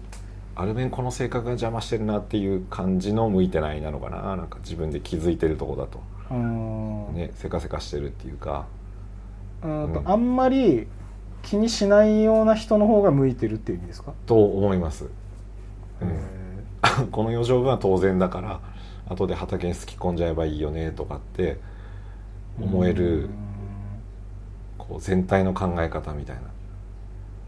[0.57, 6.01] ある面この性格が邪魔してるなっていう感じの向いてないなのかななんか自分で気づいてるとこだと。
[7.13, 8.67] ねせかせかしてるっていうか。
[9.63, 10.11] うんとうん。
[10.11, 10.87] あんまり
[11.43, 15.09] 気にしないような人の方が向いてるっていう意味ですか、と思います、
[16.01, 16.09] うん。
[16.09, 16.35] へ
[17.11, 18.61] この余剰分は当然だから
[19.09, 23.31] 後で畑にすき込んじゃえばいいよねとかってー思えるうん。
[24.79, 26.43] こう全体の考え方みたいな。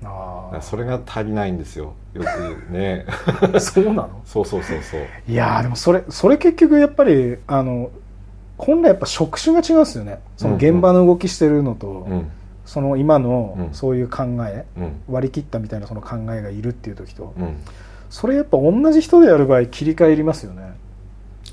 [0.03, 0.11] だ
[0.59, 1.95] あそれが足りないんですよ。
[2.13, 3.07] よくね。
[3.55, 4.21] あ そうなの？
[4.25, 5.01] そうそうそうそう。
[5.27, 7.91] いやーでもそれそれ結局やっぱりあの
[8.59, 10.21] 本来やっぱ職種が違うんですよね。
[10.37, 12.31] その現場の動きしてるのと、うん。
[12.67, 13.69] その今のうん。
[13.73, 14.93] そういう考え、うん。
[15.09, 17.57] 割り切ったみたいなその考えがいるっていう時と、うん。
[18.11, 20.75] それやっぱ同じ人でやる場合切り替えいりますよね、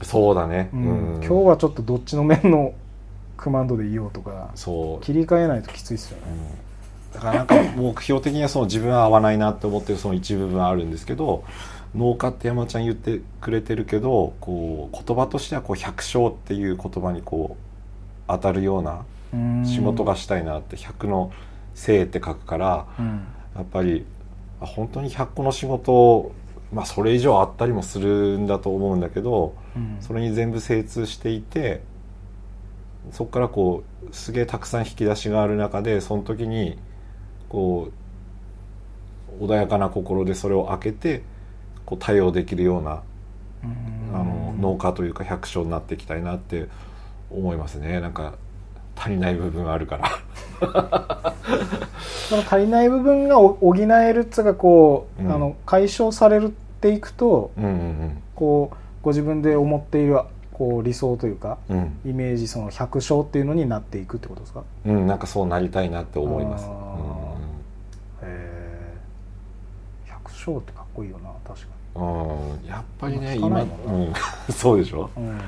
[0.02, 1.16] そうだね、うん。
[1.16, 1.24] うん。
[1.24, 2.74] 今日はちょっとどっちの面の
[3.38, 5.06] クマンドでいようとかそう。
[5.06, 6.24] 切り替えないときついですよね、
[7.14, 11.44] だからなんか目標的にはその自分は合わないなって思ってるその一部分はあるんですけど
[11.96, 17.64] 農家って山ちゃん言ってくれてるけどこう言葉としてはこう百姓っていう言葉にこう
[18.28, 19.66] 当たるようなうん。
[19.66, 21.32] 仕事がしたいなって100の
[21.76, 23.26] 「生」って書くからうん。
[23.56, 24.06] やっぱり
[24.62, 26.32] あ本当に100個の仕事
[26.74, 29.98] まあそれ以上あったりもするんだと思うんだけどうん。
[30.02, 31.82] それに全部精通していて
[33.12, 36.78] そこからこうすげえたくさん引き出しがある中でその時に
[37.50, 37.92] こ
[39.40, 41.24] う穏やかな心でそれを開けて
[41.86, 43.04] こう対応できるような
[43.64, 44.16] うん。
[44.16, 46.68] あの農家というか百姓になっていきたいなって
[47.32, 48.00] 思いますね。
[48.00, 48.36] なんか
[48.96, 50.10] 足りない部分あるから。
[52.30, 55.32] その足りない部分がお補えるっつうかこう、うん。
[55.32, 56.54] あの解消される
[56.90, 60.20] っていくとうんうんこうご自分で思っている
[60.52, 61.78] こう理想というかうん。
[61.78, 64.64] うんイメージその百姓っていうのになっていくってことですか？
[64.86, 66.66] うんなんかそうなりたいなって思います。
[66.68, 66.74] あー。
[66.74, 66.76] へ
[68.24, 68.98] え
[70.08, 74.14] 百姓ってかっこいいよな確かうん、うん、やっぱりね今うん、
[74.54, 75.10] そうでしょ？
[75.16, 75.40] に、うん。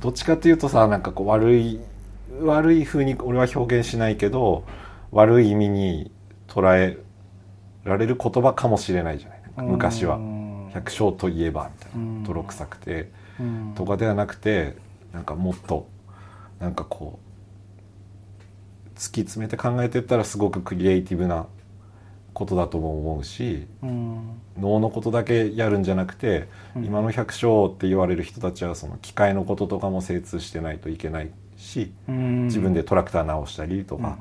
[0.00, 1.80] どっちかっていうとさなんかこう悪い
[2.42, 4.64] 悪い風に俺は表現しないけど
[5.10, 6.10] 悪い意味に
[6.48, 6.98] 捉え
[7.84, 9.42] られる言葉かもしれないじゃない。
[9.66, 10.16] 昔は。
[10.16, 10.31] うん
[10.72, 13.10] 百姓といえばみたいうんな泥臭くて
[13.40, 13.72] うん。
[13.74, 14.76] とかではなくて
[15.12, 15.88] なんかもっと
[16.60, 17.18] なんかこ
[18.94, 21.46] う突き詰めて考えていったらすごくクリエイティブな
[22.34, 24.40] ことだとも思うしうん。
[24.58, 26.84] 脳のことだけやるんじゃなくて、うん。
[26.84, 32.44] 今の百姓って言われる人たちはその機械のこととかも精通してないといけないしうん。
[32.44, 34.18] 自分でトラクター直したりとか、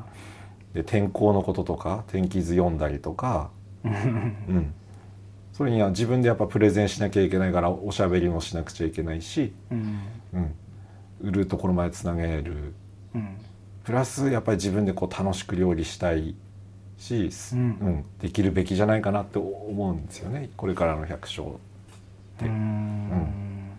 [0.74, 3.50] で天候のこととか天気図読んだりとか、
[3.84, 3.94] うん。
[3.94, 4.74] うん、
[5.54, 10.00] それには自分でやっぱプレゼンしなきゃいけないからおしゃべりもしなくちゃいけないし、うん。
[10.34, 10.56] うん、
[11.22, 12.74] 売るところまでつなげる。
[13.16, 13.38] うん
[13.84, 16.36] プラスやっぱり自分でこう楽しく料理したい
[16.98, 17.60] し、うん。
[17.60, 20.52] うん、できるべきじゃないかなって思うんですよね。
[20.56, 23.72] これからの百姓うーん。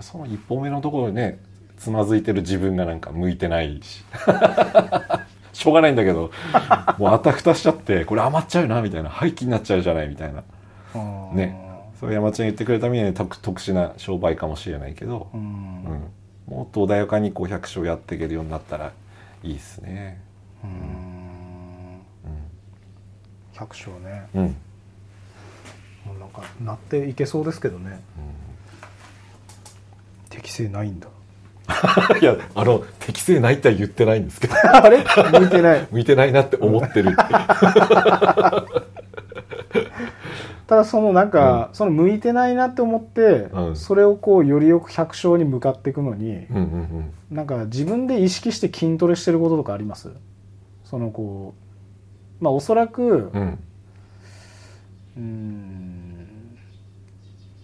[0.00, 1.38] その一歩目のところでね
[1.76, 4.04] つまずいてる自分がなんか向いてないし
[5.54, 6.30] しょうがないんだけど
[6.98, 10.42] もうあたふたしちゃってこれ余っちゃうなみたいな廃棄になっちゃうじゃないみたいな。
[11.32, 11.60] ね。
[11.98, 15.40] それ山ちゃん言ってくれたみたいに特特殊な商売かもしれないけどう、ん。
[15.40, 16.54] うん。
[16.54, 18.92] もっと穏やかにこう百姓やっていけるようになったら
[19.42, 20.20] いいですね。
[20.62, 22.00] うーん。
[23.54, 24.26] 百姓ね。
[24.34, 24.56] うん、うん
[26.04, 28.00] もうなんかなっていけそうですけどね。
[30.28, 31.08] 適性ないんだ
[32.20, 34.54] いやあの適性ないっては言ってないんですけど。
[34.72, 34.98] あれ？
[34.98, 35.88] 向いてない。
[35.92, 37.16] 向いてないなって思ってるって。
[40.66, 43.76] ただそのなんか、その向いてないなって思って、うん。
[43.76, 47.12] それをこうよりよく百姓に向かっていくのに、うんうん。
[47.30, 50.10] なんか自分で意識して筋トレしてることとかあります？
[50.84, 51.54] そのこ
[52.40, 53.58] うまあおそらくうん。
[55.16, 55.73] うん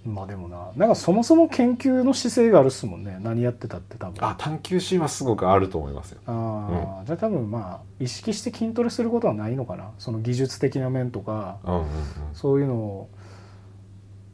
[0.04, 0.70] まあでもな。
[0.76, 3.18] なんかそもそも研究の姿勢があるっすもんね。
[3.20, 4.24] 何やってたって多分。
[4.26, 6.20] あ探求心はすごくあると思いますよ。
[6.26, 9.90] あーじゃあ多分まあ意識して筋トレすることはないのかな。
[9.98, 11.84] その技術的な面とかうんうん
[12.32, 13.08] そういうのを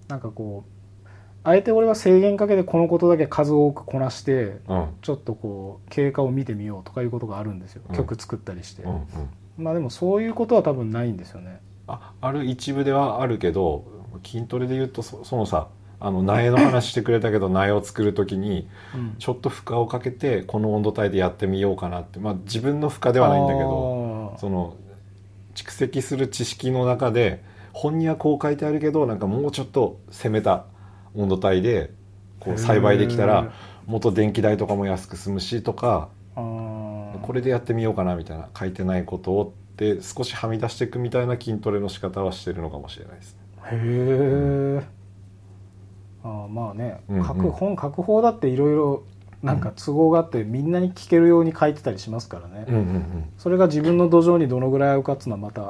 [0.09, 0.65] なんかこ
[1.05, 1.09] う
[1.43, 4.89] あえて俺は制限かけてこのことだけ数多くこなしてうんうん。
[5.03, 7.97] ちょっとこう経過を見てみようとかいうことがあるんですよ、うん。
[7.97, 9.05] 曲作ったりして、うんうん。
[9.59, 11.61] まあでもそういうことは多分ないんですよね。
[11.89, 13.85] あある一部ではあるけど
[14.23, 19.17] 筋トレで言うとそそのさあの苗の話してくれたけど苗を作る時にうん。
[19.19, 22.19] ちょっと負荷をかけてこの温度帯でやってみようかなって。
[22.19, 24.77] まあ自分の負荷ではないんだけどその
[25.55, 27.43] 蓄積する知識の中で
[27.73, 30.65] 本にはこう書いてあるけどなんかもうちょっと攻めた
[31.15, 31.91] 温度帯で
[32.41, 33.53] こう栽培できたら
[33.87, 43.35] もっと電気代とかも安く済むしとかこれでやってみようかなみたいな書いてないことをって少しはみ出していくみたいな筋トレの仕方はしてるのかもしれないです。
[43.35, 43.46] ね。
[43.73, 44.87] へえ
[46.25, 47.27] あーまあね、うんうん。
[47.27, 49.03] 書く本書く方だっていろいろ
[49.43, 55.61] なんか都合があってみんなに聞けるように書いてたりしますからね、うんうんそれが自分の土壌にどのぐらい合うかっつうのはまた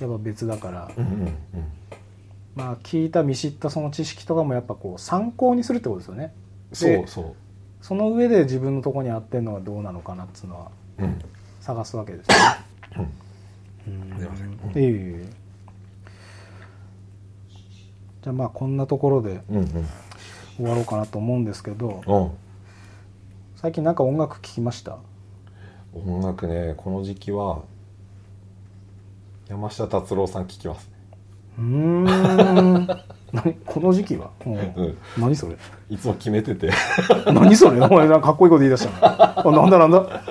[0.00, 1.34] やっぱ別だから、うんうんうん。
[2.56, 6.34] まあ聞いた見知ったその知識とかもやっぱこう参考にするってことですよね。
[6.72, 7.36] そうそ
[7.82, 11.04] その上で自分のとこに合ってるのはどうなのかなっつうのはう。
[11.04, 11.20] うん。
[11.60, 12.34] 探すわけですよ
[13.04, 13.12] ね。
[13.86, 14.18] うん。
[14.18, 14.48] すいません。
[14.48, 15.43] いえいえいえ
[18.24, 19.42] じゃあまあこんなところで
[20.56, 22.30] 終わろうかなと思うんですけどうん。
[23.56, 24.96] 最近なんか音楽聴きました？
[25.94, 27.60] 音楽ねこの時期は
[29.48, 30.86] 山下達郎さん聴きます。
[30.88, 30.94] ね
[31.58, 32.86] うーん。
[33.34, 34.54] 何この時期は、うん。
[34.54, 35.56] うん何それ？
[35.90, 36.70] いつも決めてて。
[37.30, 37.78] 何それ？
[37.82, 39.50] お前なんかかっこいいこと言い出したの。
[39.50, 40.22] あなんだなんだ。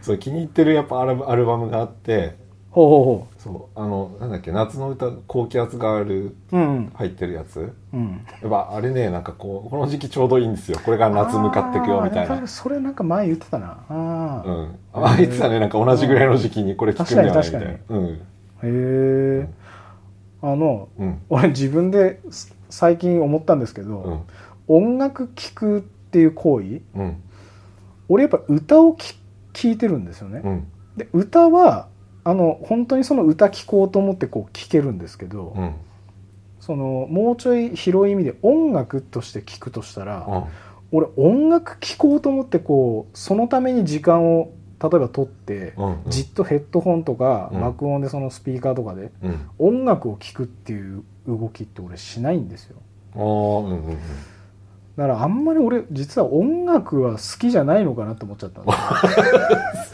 [0.00, 1.04] そう気に入ってるやっぱア
[1.36, 2.36] ルバムがあって
[2.70, 3.80] ほうほうほそう。
[3.80, 6.92] あのなんだっけ夏の歌高気圧ガールううん。
[6.94, 7.72] 入ってるやつ？
[7.92, 8.24] うん。
[8.40, 10.78] やっぱあれねなんかこうこの時期ちょうどいいんですよ。
[10.84, 12.46] これから夏向かっていくよみたいな。
[12.46, 13.84] それなんか前言ってたな。
[13.88, 14.76] あー、うん。
[14.92, 15.58] あいつはね。
[15.58, 17.70] なんか同じぐらいの時期にこれ聞くんじゃないみたいな。
[17.88, 18.06] うん。
[18.06, 18.20] へ
[18.62, 19.48] え
[20.42, 21.20] あのうん。
[21.28, 24.20] 俺自分です最近思ったんですけど、うん。
[24.68, 27.22] 音楽聴くっていう行為うん。
[28.08, 29.16] 俺やっぱ歌をき
[29.52, 30.66] 聴いてるんですよね、うん。
[30.96, 31.88] で歌は
[32.24, 35.74] あの本当にその歌聴こうと思ってこう聴けるんですけど、うん。
[36.60, 40.44] そのもうちょい広い意味で音楽として聴くとしたら、うん。
[40.92, 44.52] 俺音楽聴こうと思ってこうそのために時間を
[44.82, 47.60] 例えば取って、うんじっとヘッドホンとか、うん。
[47.60, 49.50] 爆音でそのスピーカーとかでうん。
[49.58, 52.76] 音楽を聴くっていう動きって俺しないんですよ。
[53.14, 53.98] あーうんうんうん。
[54.96, 58.80] だからあんまり俺実は音楽は好きじゃないのかなって思っちゃったんですよ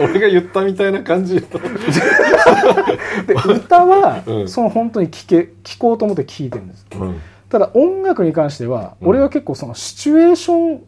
[0.00, 4.48] 俺が言ったみたいな感じとで歌は、うん。
[4.48, 6.86] その本当に聴け聴こうと思って聴いてるんです。
[6.94, 7.20] うん。
[7.48, 9.08] ただ音楽に関しては、うん。
[9.08, 10.80] 俺は結構そのシチュエーショ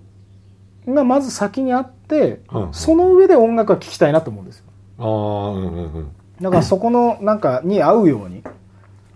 [0.91, 2.75] ンがまず先にあって、うん。
[2.75, 4.65] その上で音楽は聴きたいなと思うんですよ。
[4.99, 6.13] ああうんうんうん。
[6.41, 8.43] だからそこのなんかに合うように、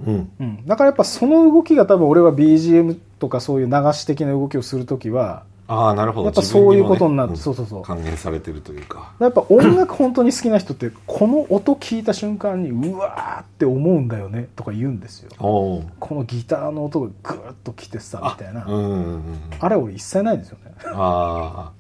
[0.07, 0.31] うん。
[0.39, 6.27] うん、だからやっぱその動きが多分俺は BGM とかそういう流し的な動きをするときはああなるほど。
[6.27, 7.83] やっぱそういうことになって、自分そうそうそう。
[7.83, 9.13] 還元されてるというか。
[9.19, 15.31] やっぱ音楽本当に好きな人ってこの音聞いた瞬間にうわーって思うんだよねとか言うんですよ。
[15.39, 18.65] このギターの音がグーッときてさみたいな。
[18.65, 19.23] うんうんうん
[19.59, 20.73] あれ俺一切ないんですよね。
[20.93, 21.73] あ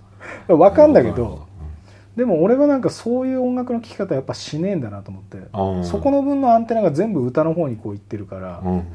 [0.48, 1.46] わあかんだけど
[2.16, 5.84] でも俺はなんかそういう音楽の聴き方やっぱしねえんだなと思ってうん。
[5.84, 8.86] そこの分のアンテナが全部歌の方にこういってるからうん。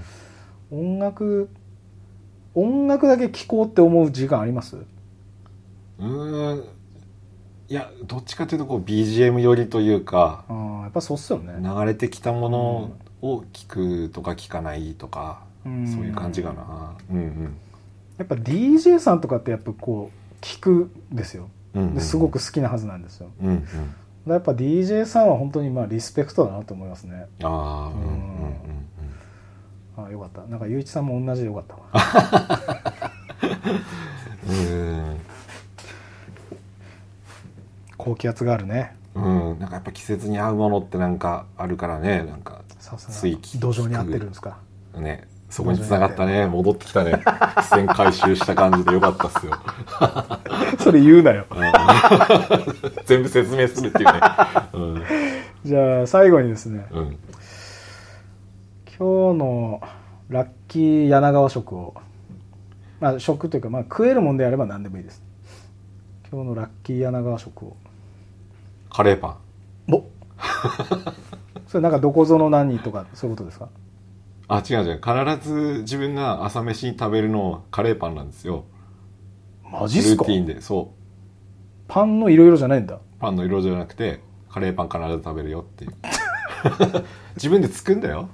[0.72, 1.50] 音楽
[2.54, 4.78] 音楽だけ聴こうって思う時間あります？
[4.78, 6.64] うーん。
[7.70, 11.54] いやどっちかというとこう BGM 寄りというかあーやっぱそうっすよね。
[11.64, 12.92] 流れてきたもの
[13.22, 13.68] を聞
[14.08, 15.88] くとか聞かないとか、うん。
[15.88, 16.98] そういう感じかな。
[17.10, 17.56] うんうん。
[18.18, 21.50] やっぱ DJ さんとかってやっぱこう聞くんですよ。
[21.74, 23.30] うんうんですごく好きなはずなんですよ。
[23.42, 23.48] うん
[24.28, 24.32] うん。
[24.34, 27.28] やっぱ DJ さんは本当にまあリスペクトだなと思いますね。
[27.42, 28.12] ああうんうんうん
[30.04, 30.42] ああよかった。
[30.50, 33.02] なんかゆういちさんも同じでよかったわ。
[34.48, 35.20] うん。
[37.98, 38.96] 高気圧があるね。
[39.14, 42.24] うん、うん、なんかやっぱ季節に合うものってなんかあるからね。
[42.24, 44.58] なんかさすつい聞くが土壌に合ってるんですか。
[44.96, 45.28] ね。
[45.52, 46.48] そこに繋がったね。
[46.48, 47.12] 戻ってきたね。
[47.12, 49.52] 伏線回収した感じでよかったっすよ。
[50.80, 51.46] それ言うなよ。
[53.06, 54.22] 全部説明するっていうね。
[54.74, 55.04] うん。
[55.66, 56.86] じゃあ最後にですね。
[56.92, 57.18] うん。
[59.02, 59.82] 今日の
[60.30, 61.96] ラッキー柳川食を
[63.00, 65.24] まあ食というか、まあ、食えるもんであれば何でもいいです
[66.32, 67.76] 今日のラッキー柳川食を
[68.92, 69.40] カレーパ
[69.90, 69.94] ン。
[69.96, 70.04] お
[71.68, 73.70] それなんかどこぞの何とかそういうことですか？
[74.48, 75.02] あ、違う違う。
[75.34, 78.66] 必ず自分が朝飯に食べるのカレーパンなんですよ。
[79.64, 80.24] ルマジっすか？
[80.26, 80.62] ーティンで。
[80.62, 80.96] そう。
[81.88, 85.94] パンのいろいろじゃないんだパンの色じゃなくて、カレーパン必ず食べるよっていう。
[87.36, 88.30] 自分で作るんだよ。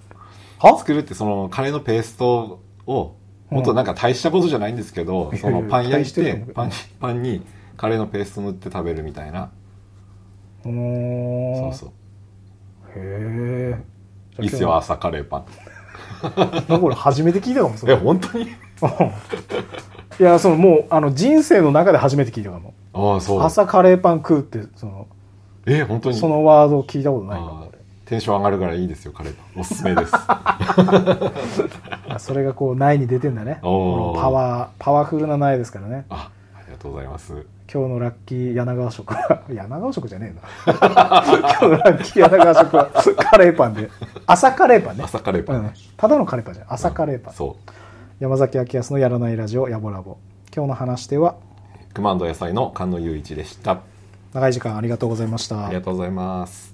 [0.59, 0.77] は？
[0.77, 3.15] 作るってそのカレーのペーストを、
[3.49, 7.45] 本当なんか大したことじゃないんですけど、うんそのパン焼いてパンに、パンに
[7.77, 9.51] カレーのペースト塗って食べるみたいな。
[10.63, 10.73] そう
[11.73, 11.89] そう。
[12.95, 13.77] へ
[14.39, 15.45] えいいっすよ、朝カレーパン。
[16.37, 18.45] なんか俺初めて聞いたかもそえ、れ本当に？
[18.45, 22.73] いやそのもうあの人生の中で初めて聞いたかも。
[22.93, 23.41] ああ、そう。
[23.41, 25.07] 朝カレーパン食うってその。
[25.67, 26.17] え、本当に？
[26.17, 27.39] そのワードを聞いたことない。
[27.39, 27.66] かも
[28.07, 29.61] テンション上がるからいいですよ、カレーパン。
[29.61, 30.13] おすすめです。
[32.25, 37.33] それがこう苗に出てんだねパワーパワフルな苗ですからねあ、ありがとうございます。
[37.71, 43.89] 今日のラッキー柳川食は 柳川食じゃねえな 今日のラッキー柳川食はカレーパンで
[44.25, 45.57] 朝カレーパンね朝カレーパン。
[45.57, 47.71] うん、ただのカレーパンじゃない朝カレーパン、そう。
[48.19, 50.17] 山崎明康のやらないラジオやぼラボ
[50.55, 51.35] 今日の話し手は
[51.93, 53.79] クマンド野菜の菅野雄一でした。
[54.33, 56.73] 長い時間ありがとうございましたありがとうございます。